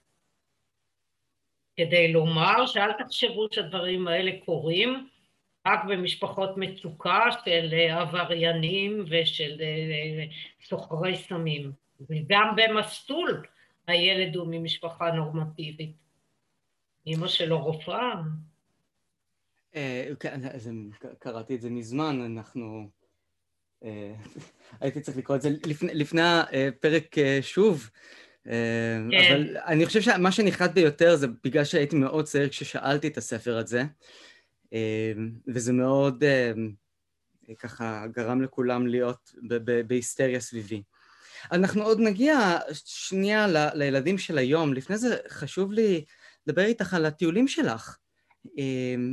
כדי 1.77 2.13
לומר 2.13 2.67
שאל 2.67 2.93
תחשבו 2.93 3.47
שהדברים 3.51 4.09
האלה 4.09 4.31
קורים, 4.45 5.09
רק 5.67 5.85
במשפחות 5.89 6.51
מצוקה 6.57 7.25
של 7.45 7.75
עבריינים 7.91 9.05
ושל 9.11 9.57
אה, 9.61 10.25
סוחרי 10.65 11.17
סמים. 11.17 11.73
וגם 12.11 12.57
במסלול 12.57 13.47
הילד 13.87 14.37
הוא 14.37 14.47
ממשפחה 14.51 15.11
נורמטיבית. 15.11 15.97
אמא 17.07 17.29
שלו 17.29 17.65
רופאה. 17.65 18.13
אה, 19.75 20.09
כן, 20.21 20.41
קראתי 21.19 21.55
את 21.55 21.61
זה 21.61 21.71
מזמן, 21.71 22.21
אנחנו... 22.21 22.89
אה, 23.85 24.15
הייתי 24.81 25.01
צריך 25.01 25.17
לקרוא 25.17 25.37
את 25.37 25.43
זה 25.43 25.51
לפני 25.93 26.23
הפרק 26.23 27.17
שוב. 27.41 27.91
כן. 28.45 29.33
אבל 29.33 29.57
אני 29.67 29.87
חושב 29.87 30.01
שמה 30.01 30.33
שנחרט 30.33 30.71
ביותר 30.71 31.17
זה 31.17 31.27
בגלל 31.45 31.65
שהייתי 31.65 31.97
מאוד 31.97 32.25
צעיר 32.25 32.49
כששאלתי 32.49 33.09
את 33.09 33.17
הספר 33.17 33.57
הזה. 33.59 33.85
אמ, 34.73 34.79
וזה 35.47 35.73
מאוד 35.73 36.25
אמ, 36.25 36.73
ככה 37.59 38.05
גרם 38.17 38.43
לכולם 38.43 38.87
להיות 38.87 39.35
בהיסטריה 39.87 40.41
סביבי. 40.41 40.83
אנחנו 41.53 41.83
עוד 41.83 42.01
נגיע 42.01 42.59
שנייה 42.85 43.47
ל- 43.47 43.69
לילדים 43.75 44.19
של 44.19 44.39
היום. 44.39 44.75
לפני 44.75 44.99
זה 44.99 45.17
חשוב 45.29 45.73
לי 45.73 46.05
לדבר 46.47 46.65
איתך 46.65 46.95
על 46.95 47.07
הטיולים 47.07 47.49
שלך. 47.49 47.97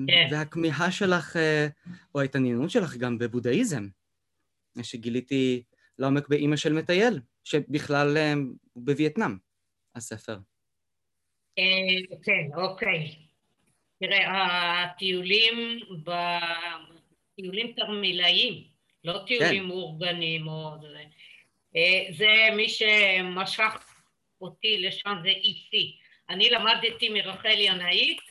כן. 0.08 0.28
והכמיהה 0.32 0.92
שלך, 0.92 1.38
אה, 1.38 1.68
או 2.16 2.22
ההתעניינות 2.22 2.70
שלך 2.70 2.98
גם 2.98 3.18
בבודהיזם, 3.18 3.88
שגיליתי 4.82 5.64
לעומק 6.00 6.28
באימא 6.28 6.56
של 6.56 6.74
מטייל, 6.74 7.20
שבכלל 7.50 8.18
הוא 8.74 8.84
בווייטנאם, 8.86 9.38
הספר. 9.96 10.38
אה, 11.60 12.18
כן, 12.24 12.62
אוקיי. 12.62 13.16
תראה, 14.00 14.84
הטיולים, 14.84 15.80
טיולים 17.36 17.74
תרמילאיים, 17.76 18.64
לא 19.04 19.24
טיולים 19.28 19.64
כן. 19.64 19.68
מאורגנים 19.68 20.48
או 20.48 20.78
זה. 20.82 21.04
אה, 21.76 22.14
זה 22.18 22.56
מי 22.56 22.70
שמשך 22.70 23.94
אותי 24.42 24.82
לשם 24.82 25.16
זה 25.24 25.30
אישי. 25.30 25.98
אני 26.30 26.50
למדתי 26.50 27.10
מרחל 27.10 27.60
ינאית 27.60 28.22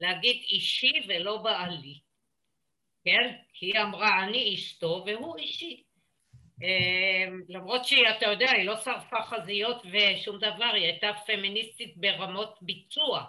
להגיד 0.00 0.36
אישי 0.48 0.92
ולא 1.08 1.36
בעלי, 1.36 2.00
כן? 3.04 3.36
כי 3.52 3.66
היא 3.66 3.82
אמרה 3.82 4.24
אני 4.24 4.54
אשתו 4.54 5.04
והוא 5.06 5.38
אישי. 5.38 5.83
אה, 6.62 7.28
למרות 7.48 7.84
שהיא, 7.84 8.08
אתה 8.18 8.26
יודע, 8.26 8.50
היא 8.50 8.64
לא 8.64 8.76
שרפה 8.76 9.22
חזיות 9.22 9.82
ושום 9.92 10.38
דבר, 10.38 10.70
היא 10.74 10.84
הייתה 10.84 11.10
פמיניסטית 11.26 11.96
ברמות 11.96 12.58
ביצוע. 12.62 13.24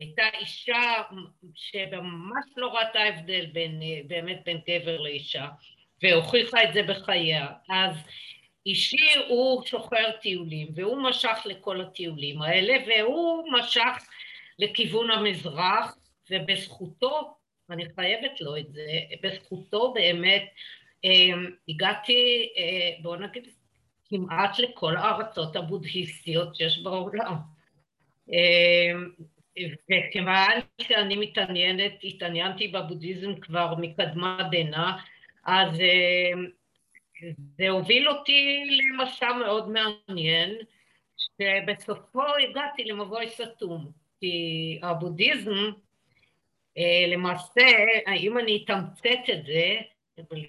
הייתה 0.00 0.22
אישה 0.40 1.02
שממש 1.54 2.44
לא 2.56 2.66
ראתה 2.66 3.02
הבדל 3.02 3.46
בין, 3.46 3.80
באמת 4.06 4.40
בין 4.44 4.60
גבר 4.68 5.00
לאישה, 5.00 5.48
והוכיחה 6.02 6.64
את 6.64 6.72
זה 6.72 6.82
בחייה. 6.82 7.46
אז 7.70 7.96
אישי 8.66 9.14
הוא 9.28 9.66
שוחר 9.66 10.10
טיולים, 10.20 10.68
והוא 10.74 11.02
משך 11.02 11.38
לכל 11.44 11.80
הטיולים 11.80 12.42
האלה, 12.42 12.74
והוא 12.86 13.52
משך 13.52 14.06
לכיוון 14.58 15.10
המזרח, 15.10 15.96
ובזכותו, 16.30 17.36
אני 17.70 17.84
חייבת 17.94 18.40
לו 18.40 18.56
את 18.56 18.72
זה, 18.72 18.86
בזכותו 19.22 19.92
באמת 19.92 20.42
אמ, 20.42 20.48
הגעתי, 21.68 22.48
אה, 22.56 22.90
בואו 23.02 23.16
נגיד, 23.16 23.48
כמעט 24.08 24.58
לכל 24.58 24.96
הארצות 24.96 25.56
הבודהיסטיות 25.56 26.56
שיש 26.56 26.78
בעולם. 26.78 27.34
אמ, 28.28 29.10
וכיוון 29.58 30.60
שאני 30.80 31.16
מתעניינת, 31.16 31.92
התעניינתי 32.04 32.68
בבודהיזם 32.68 33.34
כבר 33.40 33.74
מקדמת 33.78 34.46
דנא, 34.50 34.90
אז 35.44 35.80
אה, 35.80 36.32
זה 37.58 37.68
הוביל 37.68 38.08
אותי 38.08 38.64
למסע 38.70 39.32
מאוד 39.32 39.68
מעניין, 39.68 40.54
שבסופו 41.16 42.22
הגעתי 42.48 42.84
למבוי 42.84 43.28
סתום, 43.28 43.90
כי 44.20 44.78
הבודהיזם 44.82 45.70
אה, 46.78 47.04
למעשה, 47.08 47.66
אם 48.16 48.38
אני 48.38 48.64
אתמצת 48.64 49.30
את 49.32 49.46
זה, 49.46 49.76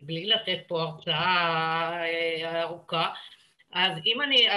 בלי 0.02 0.26
לתת 0.26 0.60
פה 0.68 0.82
הרצאה 0.82 2.04
אה, 2.04 2.62
ארוכה, 2.62 3.14
אז 3.72 3.98
אם 4.06 4.22
אני, 4.22 4.48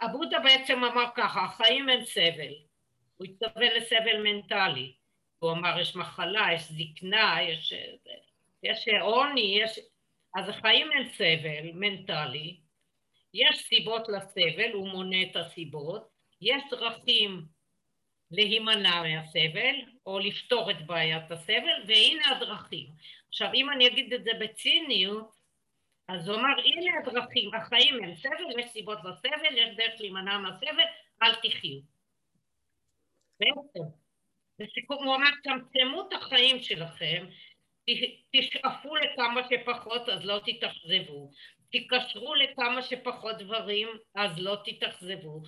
הבודה 0.00 0.38
בעצם 0.38 0.84
אמר 0.84 1.06
ככה, 1.14 1.44
החיים 1.44 1.88
הם 1.88 2.04
סבל, 2.04 2.54
הוא 3.16 3.26
התכוון 3.26 3.68
לסבל 3.76 4.22
מנטלי. 4.22 4.92
הוא 5.38 5.52
אמר, 5.52 5.80
יש 5.80 5.96
מחלה, 5.96 6.46
יש 6.54 6.62
זקנה, 6.62 7.36
יש, 7.42 7.72
יש 8.62 8.88
עוני, 9.00 9.58
יש... 9.62 9.78
אז 10.34 10.48
החיים 10.48 10.90
הם 10.92 11.08
סבל 11.08 11.70
מנטלי, 11.74 12.56
יש 13.34 13.58
סיבות 13.58 14.08
לסבל, 14.08 14.72
הוא 14.72 14.88
מונה 14.88 15.22
את 15.22 15.36
הסיבות, 15.36 16.08
יש 16.40 16.62
דרכים 16.70 17.42
להימנע 18.30 19.02
מהסבל, 19.02 19.74
או 20.06 20.18
לפתור 20.18 20.70
את 20.70 20.86
בעיית 20.86 21.30
הסבל, 21.30 21.82
והנה 21.86 22.30
הדרכים. 22.30 22.86
עכשיו, 23.34 23.50
אם 23.54 23.70
אני 23.70 23.86
אגיד 23.86 24.12
את 24.12 24.24
זה 24.24 24.30
בציניות, 24.40 25.30
אז 26.08 26.28
הוא 26.28 26.36
אמר, 26.36 26.60
הנה 26.64 26.98
הדרכים, 26.98 27.54
החיים 27.54 28.04
הם 28.04 28.14
סבל, 28.14 28.60
יש 28.60 28.70
סיבות 28.70 28.98
לסבל, 29.04 29.58
יש 29.58 29.76
דרך 29.76 30.00
להימנע 30.00 30.38
מהסבל, 30.38 30.84
אל 31.22 31.34
תחיו. 31.34 31.80
בעצם. 33.40 33.84
לסיכום, 34.58 35.04
הוא 35.04 35.14
אמר, 35.14 35.30
צמצמו 35.44 36.08
את 36.08 36.12
החיים 36.12 36.62
שלכם, 36.62 37.26
תשאפו 38.32 38.96
לכמה 38.96 39.40
שפחות, 39.50 40.08
אז 40.08 40.24
לא 40.24 40.40
תתאכזבו. 40.46 41.30
תיקשרו 41.70 42.34
לכמה 42.34 42.82
שפחות 42.82 43.38
דברים, 43.38 43.88
אז 44.14 44.38
לא 44.38 44.56
תתאכזבו. 44.64 45.42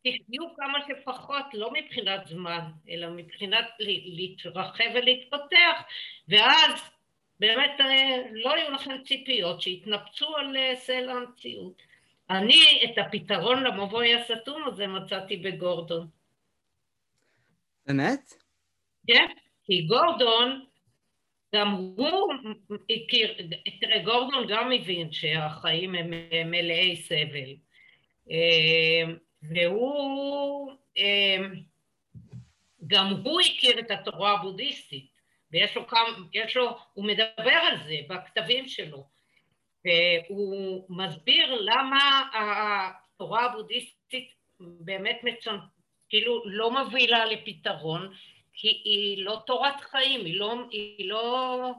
תחיו 0.00 0.56
כמה 0.56 0.78
שפחות, 0.88 1.44
לא 1.54 1.70
מבחינת 1.72 2.26
זמן, 2.26 2.60
אלא 2.88 3.10
מבחינת 3.10 3.66
להתרחב 4.06 4.90
ולהתפתח, 4.94 5.82
ואז 6.28 6.95
באמת 7.40 7.80
אה, 7.80 8.22
לא 8.32 8.50
יהיו 8.50 8.70
לכם 8.70 9.02
ציפיות 9.04 9.62
שיתנפצו 9.62 10.36
על 10.36 10.56
אה, 10.56 10.76
סלע 10.76 11.12
המציאות. 11.12 11.82
אני 12.30 12.82
את 12.84 12.98
הפתרון 12.98 13.62
למבוי 13.62 14.14
הסתום 14.14 14.64
הזה 14.66 14.86
מצאתי 14.86 15.36
בגורדון. 15.36 16.08
באמת? 17.86 18.32
כן, 19.06 19.26
כי 19.64 19.82
גורדון, 19.82 20.64
גם 21.54 21.70
הוא 21.70 22.32
הכיר, 22.90 23.34
תראה, 23.80 24.02
גורדון 24.04 24.46
גם 24.48 24.68
מבין 24.70 25.12
שהחיים 25.12 25.94
הם 25.94 26.10
מלאי 26.50 26.96
סבל. 26.96 27.54
אה, 28.30 29.14
והוא, 29.42 30.72
גם 32.86 33.06
הוא 33.24 33.40
הכיר 33.40 33.78
את 33.80 33.90
התורה 33.90 34.32
הבודהיסטית. 34.32 35.15
ויש 35.52 35.76
לו 35.76 35.86
כמה, 35.86 36.08
יש 36.32 36.56
לו, 36.56 36.78
הוא 36.94 37.04
מדבר 37.04 37.52
על 37.52 37.76
זה 37.88 37.96
בכתבים 38.08 38.68
שלו, 38.68 39.06
והוא 39.84 40.86
מסביר 40.88 41.54
למה 41.60 42.30
התורה 42.34 43.44
הבודהיסטית 43.44 44.30
באמת 44.60 45.20
מצונ... 45.22 45.58
כאילו 46.08 46.42
לא 46.46 46.70
מובילה 46.70 47.24
לפתרון, 47.24 48.14
כי 48.52 48.68
היא 48.68 49.24
לא 49.24 49.42
תורת 49.46 49.80
חיים, 49.80 50.24
היא 50.24 50.38
לא, 50.38 50.54
היא 50.70 51.10
לא... 51.10 51.72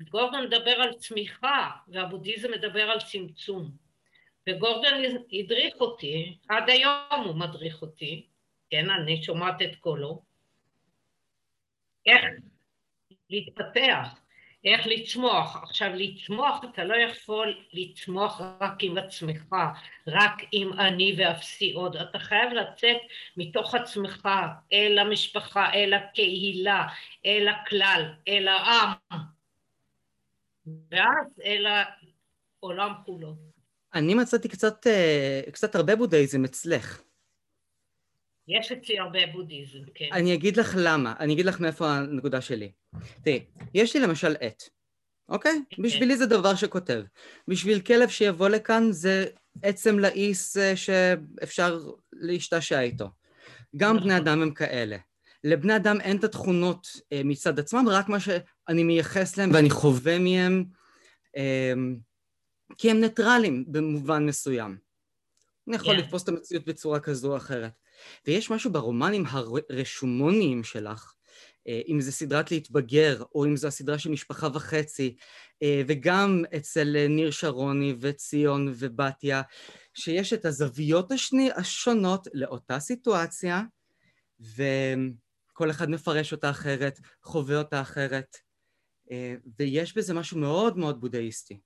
גורדון 0.00 0.44
מדבר 0.44 0.70
על 0.70 0.94
צמיחה, 0.94 1.70
והבודהיזם 1.88 2.50
מדבר 2.50 2.90
על 2.90 3.00
צמצום. 3.00 3.70
וגורדון 4.48 4.94
הדריך 5.32 5.74
אותי, 5.80 6.38
עד 6.48 6.70
היום 6.70 7.24
הוא 7.24 7.34
מדריך 7.34 7.82
אותי, 7.82 8.26
כן, 8.70 8.90
אני 8.90 9.22
שומעת 9.22 9.62
את 9.62 9.76
קולו, 9.76 10.22
איך 12.06 12.24
להתפתח, 13.30 14.08
איך 14.64 14.86
לצמוח. 14.86 15.62
עכשיו, 15.62 15.90
לצמוח, 15.94 16.64
אתה 16.64 16.84
לא 16.84 16.94
יכול 16.96 17.54
לצמוח 17.72 18.40
רק 18.60 18.74
עם 18.80 18.98
עצמך, 18.98 19.54
רק 20.06 20.42
עם 20.52 20.72
אני 20.72 21.16
ואפסי 21.18 21.72
עוד. 21.72 21.96
אתה 21.96 22.18
חייב 22.18 22.52
לצאת 22.52 22.96
מתוך 23.36 23.74
עצמך 23.74 24.28
אל 24.72 24.98
המשפחה, 24.98 25.72
אל 25.72 25.94
הקהילה, 25.94 26.86
אל 27.26 27.48
הכלל, 27.48 28.02
אל 28.28 28.48
העם, 28.48 28.92
ואז 30.90 31.40
אל 31.44 31.66
העולם 32.62 32.92
כולו. 33.04 33.34
אני 33.94 34.14
מצאתי 34.14 34.48
קצת, 34.48 34.86
אה, 34.86 35.40
קצת 35.52 35.74
הרבה 35.74 35.96
בודהיזם 35.96 36.44
אצלך. 36.44 37.02
יש 38.48 38.72
אצלי 38.72 38.98
הרבה 38.98 39.18
בודהיזם, 39.32 39.78
כן. 39.94 40.08
אני 40.12 40.34
אגיד 40.34 40.56
לך 40.56 40.74
למה, 40.78 41.14
אני 41.20 41.32
אגיד 41.32 41.46
לך 41.46 41.60
מאיפה 41.60 41.90
הנקודה 41.90 42.40
שלי. 42.40 42.72
תראי, 43.24 43.44
יש 43.74 43.96
לי 43.96 44.02
למשל 44.02 44.34
עט, 44.40 44.62
אוקיי? 45.28 45.62
כן. 45.70 45.82
בשבילי 45.82 46.16
זה 46.16 46.26
דבר 46.26 46.54
שכותב. 46.54 47.02
בשביל 47.48 47.80
כלב 47.80 48.08
שיבוא 48.08 48.48
לכאן 48.48 48.92
זה 48.92 49.26
עצם 49.62 49.98
לעיס 49.98 50.56
אה, 50.56 50.76
שאפשר 50.76 51.78
להשתעשע 52.12 52.80
איתו. 52.80 53.08
גם 53.76 53.96
בני 53.96 54.06
נכון. 54.06 54.26
אדם 54.26 54.42
הם 54.42 54.50
כאלה. 54.50 54.96
לבני 55.44 55.76
אדם 55.76 56.00
אין 56.00 56.16
את 56.16 56.24
התכונות 56.24 56.88
אה, 57.12 57.20
מצד 57.24 57.58
עצמם, 57.58 57.88
רק 57.88 58.08
מה 58.08 58.20
שאני 58.20 58.84
מייחס 58.84 59.36
להם 59.36 59.50
ואני 59.54 59.70
חווה 59.70 60.18
מהם, 60.18 60.64
אה, 61.36 61.72
כי 62.78 62.90
הם 62.90 63.00
ניטרלים 63.00 63.64
במובן 63.68 64.26
מסוים. 64.26 64.78
אני 65.68 65.76
יכול 65.76 65.94
yeah. 65.94 65.98
כן. 65.98 66.04
לתפוס 66.04 66.22
את 66.22 66.28
המציאות 66.28 66.64
בצורה 66.64 67.00
כזו 67.00 67.32
או 67.32 67.36
אחרת. 67.36 67.72
ויש 68.26 68.50
משהו 68.50 68.72
ברומנים 68.72 69.24
הרשומוניים 69.70 70.64
שלך, 70.64 71.14
אה, 71.68 71.80
אם 71.88 72.00
זה 72.00 72.12
סדרת 72.12 72.50
להתבגר, 72.50 73.22
או 73.34 73.44
אם 73.44 73.56
זו 73.56 73.68
הסדרה 73.68 73.98
של 73.98 74.10
משפחה 74.10 74.48
וחצי, 74.54 75.16
אה, 75.62 75.82
וגם 75.86 76.44
אצל 76.56 77.06
ניר 77.08 77.30
שרוני 77.30 77.94
וציון 78.00 78.72
ובתיה, 78.76 79.42
שיש 79.94 80.32
את 80.32 80.44
הזוויות 80.44 81.12
השני, 81.12 81.50
השונות 81.56 82.28
לאותה 82.34 82.80
סיטואציה, 82.80 83.62
וכל 84.40 85.70
אחד 85.70 85.90
מפרש 85.90 86.32
אותה 86.32 86.50
אחרת, 86.50 87.00
חווה 87.22 87.58
אותה 87.58 87.80
אחרת, 87.80 88.36
אה, 89.10 89.34
ויש 89.58 89.96
בזה 89.96 90.14
משהו 90.14 90.38
מאוד 90.38 90.78
מאוד 90.78 91.00
בודהיסטי, 91.00 91.58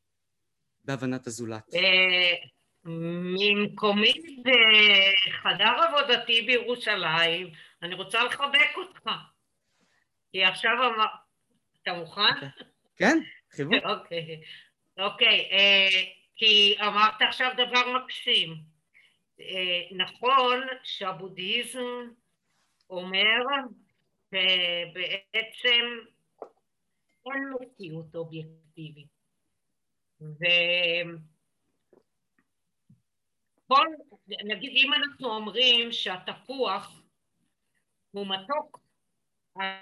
בהבנת 0.84 1.26
הזולת. 1.26 1.74
ממקומי 2.84 4.12
בחדר 4.44 5.72
עבודתי 5.82 6.42
בירושלים, 6.42 7.50
אני 7.82 7.94
רוצה 7.94 8.24
לחבק 8.24 8.76
אותך. 8.76 9.10
כי 10.32 10.44
עכשיו 10.44 10.72
אמר... 10.72 11.06
אתה 11.82 11.92
מוכן? 11.92 12.20
אוקיי. 12.20 12.48
כן, 12.96 13.18
חיבוק. 13.50 13.74
אוקיי, 13.90 14.42
אוקיי, 14.98 15.48
אה, 15.52 15.88
כי 16.36 16.76
אמרת 16.80 17.22
עכשיו 17.22 17.50
דבר 17.56 17.98
מקסים. 17.98 18.56
אה, 19.40 19.96
נכון 19.96 20.60
שהבודהיזם 20.82 22.08
אומר 22.90 23.42
שבעצם 24.30 25.84
אין 27.26 27.52
מציאות 27.60 28.14
אובייקטיבית. 28.14 29.12
כל, 33.68 33.86
נגיד 34.28 34.72
אם 34.74 34.94
אנחנו 34.94 35.28
אומרים 35.28 35.92
שהתפוח 35.92 37.02
הוא 38.10 38.26
מתוק, 38.26 38.80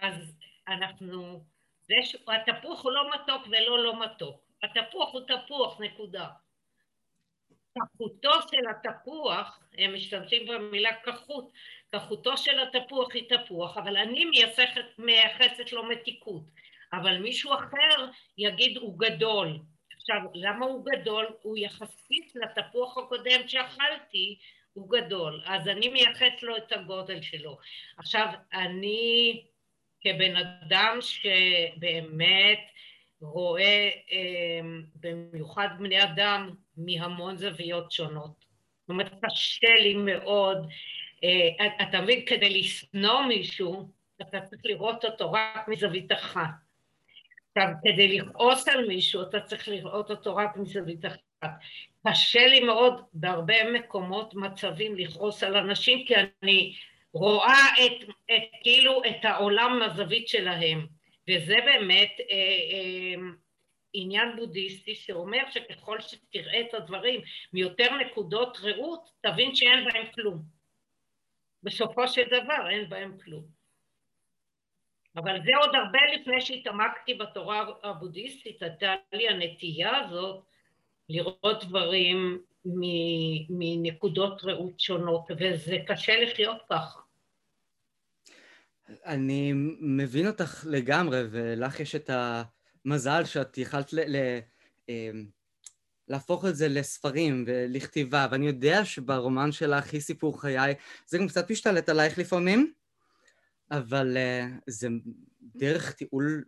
אז 0.03 0.37
אנחנו, 0.69 1.45
זה 1.81 1.95
התפוח 2.29 2.85
הוא 2.85 2.93
לא 2.93 3.11
מתוק 3.15 3.47
ולא 3.47 3.85
לא 3.85 4.05
מתוק, 4.05 4.41
התפוח 4.63 5.13
הוא 5.13 5.21
תפוח, 5.21 5.81
נקודה. 5.81 6.29
כחותו 7.75 8.31
של 8.51 8.69
התפוח, 8.71 9.61
הם 9.79 9.95
משתמשים 9.95 10.47
במילה 10.47 10.91
כחות, 11.05 11.53
כחותו 11.93 12.37
של 12.37 12.61
התפוח 12.61 13.15
היא 13.15 13.29
תפוח, 13.29 13.77
אבל 13.77 13.97
אני 13.97 14.25
מייחסת 14.99 15.73
לו 15.73 15.85
מתיקות, 15.85 16.43
אבל 16.93 17.19
מישהו 17.19 17.55
אחר 17.55 18.11
יגיד 18.39 18.77
הוא 18.77 18.99
גדול, 18.99 19.59
עכשיו, 20.11 20.31
למה 20.35 20.67
הוא 20.67 20.85
גדול? 20.85 21.27
הוא 21.43 21.57
יחסית 21.59 22.33
לתפוח 22.35 22.99
הקודם 22.99 23.49
שאכלתי, 23.49 24.39
הוא 24.73 24.91
גדול, 24.91 25.43
אז 25.47 25.69
אני 25.69 25.89
מייחס 25.89 26.43
לו 26.43 26.57
את 26.57 26.73
הגודל 26.73 27.23
שלו. 27.23 27.59
עכשיו, 27.99 28.27
אני 28.53 29.43
כבן 30.01 30.37
אדם 30.37 30.99
שבאמת 31.01 32.59
רואה 33.21 33.91
אה, 34.13 34.61
במיוחד 34.95 35.69
בני 35.79 36.03
אדם 36.03 36.51
מהמון 36.77 37.37
זוויות 37.37 37.93
שונות. 37.93 38.45
זאת 38.81 38.89
אומרת, 38.89 39.13
קשה 39.23 39.75
לי 39.83 39.95
מאוד, 39.95 40.67
אה, 41.25 41.67
אתה 41.89 42.01
מבין, 42.01 42.27
כדי 42.27 42.61
לשנוא 42.61 43.23
מישהו, 43.29 43.89
אתה 44.23 44.41
צריך 44.41 44.63
לראות 44.65 45.05
אותו 45.05 45.33
רק 45.33 45.69
מזווית 45.69 46.13
אחת. 46.13 46.70
עכשיו, 47.57 47.75
כדי 47.83 48.19
לכעוס 48.19 48.69
על 48.69 48.89
מישהו, 48.89 49.23
אתה 49.23 49.41
צריך 49.41 49.69
לראות 49.69 50.11
אותו 50.11 50.37
רק 50.37 50.57
מזווית 50.57 51.05
אחת. 51.07 51.51
קשה 52.09 52.47
לי 52.47 52.61
מאוד 52.61 53.03
בהרבה 53.13 53.71
מקומות, 53.73 54.35
מצבים, 54.35 54.97
לכעוס 54.97 55.43
על 55.43 55.57
אנשים, 55.57 56.07
כי 56.07 56.15
אני 56.43 56.77
רואה 57.13 57.65
את, 57.87 58.09
את 58.25 58.43
כאילו 58.63 59.03
את 59.05 59.25
העולם 59.25 59.79
מהזווית 59.79 60.29
שלהם, 60.29 60.87
וזה 61.29 61.57
באמת 61.65 62.13
אה, 62.21 62.37
אה, 62.37 63.23
עניין 63.93 64.37
בודהיסטי 64.37 64.95
שאומר 64.95 65.43
שככל 65.51 66.01
שתראה 66.01 66.61
את 66.61 66.75
הדברים 66.75 67.21
מיותר 67.53 67.97
נקודות 67.97 68.59
ראות, 68.63 69.11
תבין 69.21 69.55
שאין 69.55 69.85
בהם 69.85 70.07
כלום. 70.15 70.43
בסופו 71.63 72.09
של 72.09 72.25
דבר 72.27 72.71
אין 72.71 72.89
בהם 72.89 73.19
כלום. 73.25 73.60
אבל 75.17 75.41
זה 75.45 75.51
עוד 75.57 75.75
הרבה 75.75 75.99
לפני 76.15 76.41
שהתעמקתי 76.41 77.15
בתורה 77.15 77.65
הבודהיסטית, 77.83 78.63
הייתה 78.63 78.95
לי 79.13 79.29
הנטייה 79.29 79.99
הזאת 79.99 80.45
לראות 81.09 81.65
דברים 81.65 82.43
מנקודות 83.51 84.45
ראות 84.45 84.81
שונות, 84.81 85.25
וזה 85.39 85.77
קשה 85.87 86.23
לחיות 86.25 86.63
ככה. 86.71 87.01
אני 89.07 89.53
מבין 89.81 90.27
אותך 90.27 90.65
לגמרי, 90.69 91.23
ולך 91.31 91.81
יש 91.81 91.95
את 91.95 92.11
המזל 92.13 93.25
שאת 93.25 93.59
יכלת 93.59 93.93
ל... 93.93 94.17
ל... 94.17 94.39
אמ, 94.89 95.27
להפוך 96.09 96.45
את 96.45 96.57
זה 96.57 96.69
לספרים 96.69 97.45
ולכתיבה, 97.47 98.27
ואני 98.31 98.47
יודע 98.47 98.85
שברומן 98.85 99.53
שלך 99.53 99.93
היא 99.93 100.01
סיפור 100.01 100.41
חיי, 100.41 100.75
זה 101.07 101.19
גם 101.19 101.29
קצת 101.29 101.51
משתלט 101.51 101.89
עלייך 101.89 102.19
לפעמים, 102.19 102.73
אבל 103.71 104.17
uh, 104.17 104.61
זה 104.67 104.89
דרך 105.43 105.93
טיעול 105.93 106.45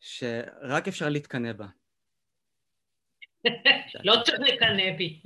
שרק 0.00 0.88
אפשר 0.88 1.08
להתקנא 1.08 1.52
בה. 1.52 1.66
לא 4.04 4.14
צריך 4.24 4.40
לקנא 4.40 4.92
בי. 4.98 5.20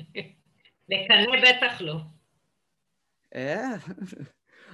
לקנא 0.88 1.40
בטח 1.42 1.80
לא. 1.80 1.94
אה, 3.34 3.70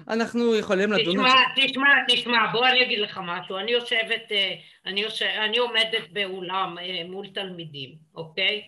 אנחנו 0.08 0.56
יכולים 0.56 0.92
לדון... 0.92 1.16
תשמע, 1.16 1.34
תשמע, 1.56 1.88
תשמע, 2.08 2.52
בוא 2.52 2.68
אני 2.68 2.82
אגיד 2.82 2.98
לך 2.98 3.20
משהו. 3.24 3.58
אני 3.58 3.70
יושבת, 3.70 4.32
אה, 4.32 4.54
אני, 4.86 5.00
יושב, 5.00 5.26
אני 5.26 5.58
עומדת 5.58 6.10
באולם 6.12 6.76
מול 7.08 7.26
תלמידים, 7.28 7.96
אוקיי? 8.14 8.62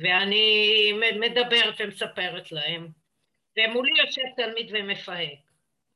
ואני 0.00 0.92
מדברת 1.20 1.74
ומספרת 1.80 2.52
להם, 2.52 2.88
ומולי 3.58 3.90
יושב 4.06 4.22
תלמיד 4.36 4.70
ומפהק. 4.72 5.43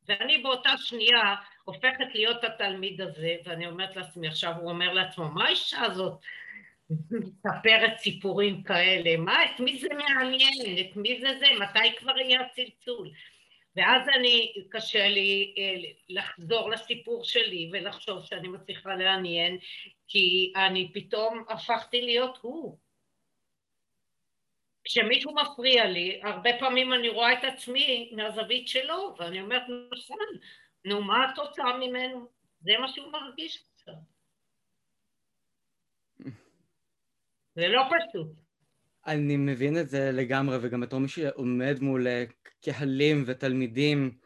ואני 0.09 0.39
באותה 0.39 0.71
שנייה 0.77 1.35
הופכת 1.65 2.15
להיות 2.15 2.45
התלמיד 2.45 3.01
הזה, 3.01 3.37
ואני 3.45 3.67
אומרת 3.67 3.97
לעצמי, 3.97 4.29
עכשיו 4.29 4.55
הוא 4.61 4.71
אומר 4.71 4.93
לעצמו, 4.93 5.29
מה 5.29 5.45
האישה 5.45 5.81
הזאת 5.81 6.21
מספרת 7.11 7.99
סיפורים 7.99 8.63
כאלה? 8.63 9.17
מה, 9.17 9.45
את 9.45 9.61
מי 9.61 9.79
זה 9.79 9.89
מעניין? 9.95 10.79
את 10.81 10.97
מי 10.97 11.21
זה 11.21 11.39
זה? 11.39 11.47
מתי 11.61 11.97
כבר 11.97 12.19
יהיה 12.19 12.41
הצלצול? 12.41 13.11
ואז 13.77 14.03
אני, 14.17 14.53
קשה 14.69 15.09
לי 15.09 15.55
אה, 15.59 15.91
לחזור 16.09 16.71
לסיפור 16.71 17.25
שלי 17.25 17.71
ולחשוב 17.73 18.25
שאני 18.25 18.49
מצליחה 18.49 18.95
לעניין, 18.95 19.59
כי 20.09 20.53
אני 20.57 20.91
פתאום 20.95 21.45
הפכתי 21.49 22.03
להיות 22.03 22.39
הוא. 22.43 22.79
כשמישהו 24.89 25.34
מפריע 25.34 25.86
לי, 25.86 26.20
הרבה 26.22 26.51
פעמים 26.61 26.93
אני 26.93 27.09
רואה 27.09 27.32
את 27.32 27.45
עצמי 27.45 28.12
מהזווית 28.16 28.68
שלו, 28.68 29.14
ואני 29.18 29.41
אומרת, 29.41 29.62
נכון, 29.93 30.26
נו, 30.84 31.03
מה 31.03 31.30
התוצאה 31.30 31.78
ממנו? 31.78 32.28
זה 32.61 32.72
מה 32.80 32.89
שהוא 32.89 33.12
מרגיש 33.12 33.64
עכשיו. 33.74 33.95
זה 37.55 37.68
לא 37.68 37.82
פשוט. 37.89 38.26
אני 39.07 39.36
מבין 39.36 39.78
את 39.78 39.89
זה 39.89 40.11
לגמרי, 40.12 40.57
וגם 40.61 40.80
בתור 40.80 40.99
מי 40.99 41.09
שעומד 41.09 41.80
מול 41.80 42.07
אה, 42.07 42.24
קהלים 42.64 43.24
ותלמידים, 43.26 44.18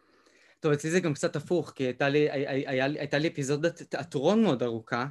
טוב, 0.60 0.72
אצלי 0.72 0.90
זה 0.90 1.00
גם 1.00 1.14
קצת 1.14 1.36
הפוך, 1.36 1.70
כי 1.70 1.84
הייתה 1.84 2.08
לי, 2.08 2.30
הייתה 2.30 3.18
לי 3.18 3.28
אפיזודת 3.28 3.82
תיאטרון 3.82 4.42
מאוד 4.42 4.62
ארוכה, 4.62 5.06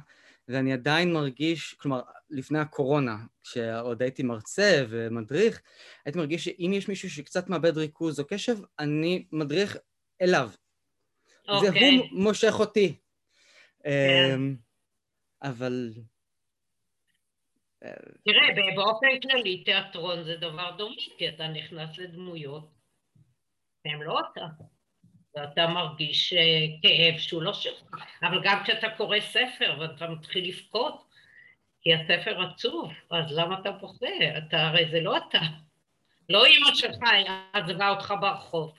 ואני 0.52 0.72
עדיין 0.72 1.12
מרגיש, 1.12 1.74
כלומר, 1.74 2.00
לפני 2.30 2.58
הקורונה, 2.58 3.16
כשעוד 3.42 4.02
הייתי 4.02 4.22
מרצה 4.22 4.84
ומדריך, 4.88 5.62
הייתי 6.04 6.18
מרגיש 6.18 6.44
שאם 6.44 6.70
יש 6.74 6.88
מישהו 6.88 7.10
שקצת 7.10 7.48
מאבד 7.48 7.76
ריכוז 7.76 8.20
או 8.20 8.24
קשב, 8.26 8.56
אני 8.78 9.26
מדריך 9.32 9.76
אליו. 10.22 10.50
Okay. 10.50 11.60
זה 11.60 11.68
אוקיי. 11.68 11.96
הוא 11.96 12.06
מושך 12.12 12.54
אותי. 12.60 12.94
Yeah. 12.94 13.84
כן. 13.84 14.34
אמ, 14.34 14.56
אבל... 15.42 15.92
תראה, 18.24 18.74
באופן 18.76 19.06
כללי 19.22 19.64
תיאטרון 19.64 20.24
זה 20.24 20.36
דבר 20.36 20.70
דומה, 20.78 20.94
כי 21.18 21.28
אתה 21.28 21.48
נכנס 21.48 21.98
לדמויות 21.98 22.70
והן 23.84 24.00
לא 24.00 24.20
אתה. 24.20 24.46
ואתה 25.34 25.66
מרגיש 25.66 26.32
אה, 26.32 26.66
כאב 26.82 27.18
שהוא 27.18 27.42
לא 27.42 27.52
שלך, 27.52 27.82
אבל 28.22 28.40
גם 28.44 28.62
כשאתה 28.64 28.86
קורא 28.96 29.20
ספר 29.20 29.76
ואתה 29.80 30.06
מתחיל 30.08 30.48
לבכות, 30.48 31.04
כי 31.80 31.94
הספר 31.94 32.42
עצוב, 32.42 32.92
אז 33.10 33.38
למה 33.38 33.60
אתה 33.60 33.70
בוכה? 33.70 34.06
אתה, 34.38 34.66
הרי 34.66 34.88
זה 34.90 35.00
לא 35.00 35.16
אתה. 35.16 35.38
לא 36.28 36.44
אימא 36.44 36.74
שלך 36.74 36.98
עזבה 37.52 37.88
אותך 37.90 38.14
ברחוב, 38.20 38.74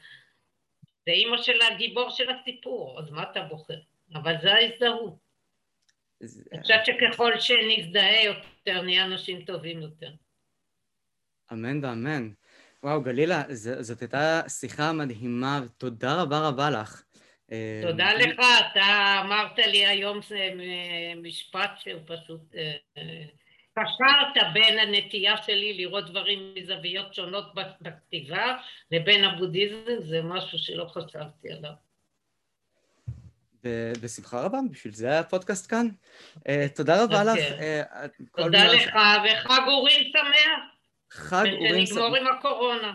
זה 1.06 1.12
אימא 1.12 1.38
של 1.38 1.62
הגיבור 1.62 2.10
של 2.10 2.30
הסיפור, 2.30 3.00
אז 3.00 3.12
מה 3.12 3.24
אתה 3.24 3.42
בוכה? 3.42 3.74
אבל 4.16 4.36
זה 4.42 4.54
ההזדהות. 4.54 5.24
אני 6.52 6.62
חושבת 6.62 6.86
שככל 6.86 7.40
שנזדהה 7.40 8.24
יותר, 8.24 8.82
נהיה 8.82 9.06
אנשים 9.06 9.46
טובים 9.46 9.82
יותר. 9.82 10.12
אמן 11.52 11.86
ואמן. 11.86 12.30
וואו, 12.84 13.02
גלילה, 13.02 13.44
זאת 13.80 14.02
הייתה 14.02 14.42
שיחה 14.48 14.92
מדהימה, 14.94 15.62
ותודה 15.66 16.22
רבה 16.22 16.48
רבה 16.48 16.70
לך. 16.70 17.04
תודה 17.82 18.06
אה, 18.06 18.14
לך, 18.14 18.40
אתה 18.72 19.22
אמרת 19.26 19.58
לי 19.58 19.86
היום 19.86 20.20
משפט 21.24 21.72
שהוא 21.80 22.02
פשוט... 22.06 22.56
אה, 22.56 22.74
קשרת 23.80 24.54
בין 24.54 24.80
הנטייה 24.80 25.38
שלי 25.38 25.74
לראות 25.74 26.10
דברים 26.10 26.54
מזוויות 26.58 27.14
שונות 27.14 27.54
בכתיבה 27.82 28.58
לבין 28.92 29.24
הבודהיזם, 29.24 29.78
זה 30.00 30.22
משהו 30.22 30.58
שלא 30.58 30.86
חשבתי 30.86 31.52
עליו. 31.52 31.72
בשמחה 34.02 34.42
רבה, 34.42 34.58
בשביל 34.72 34.94
זה 34.94 35.20
הפודקאסט 35.20 35.70
כאן. 35.70 35.88
אה, 36.48 36.66
תודה 36.76 37.04
רבה 37.04 37.24
לך. 37.24 37.40
תודה 38.38 38.66
לך, 38.66 38.94
וחג 39.26 39.62
אורים 39.68 40.12
שמח. 40.12 40.73
חג 41.14 41.46
אורים 41.54 41.86
שמח. 41.86 41.98
ושנגמור 41.98 42.16
עם 42.16 42.28
הקורונה. 42.28 42.94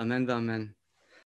אמן 0.00 0.30
ואמן. 0.30 0.66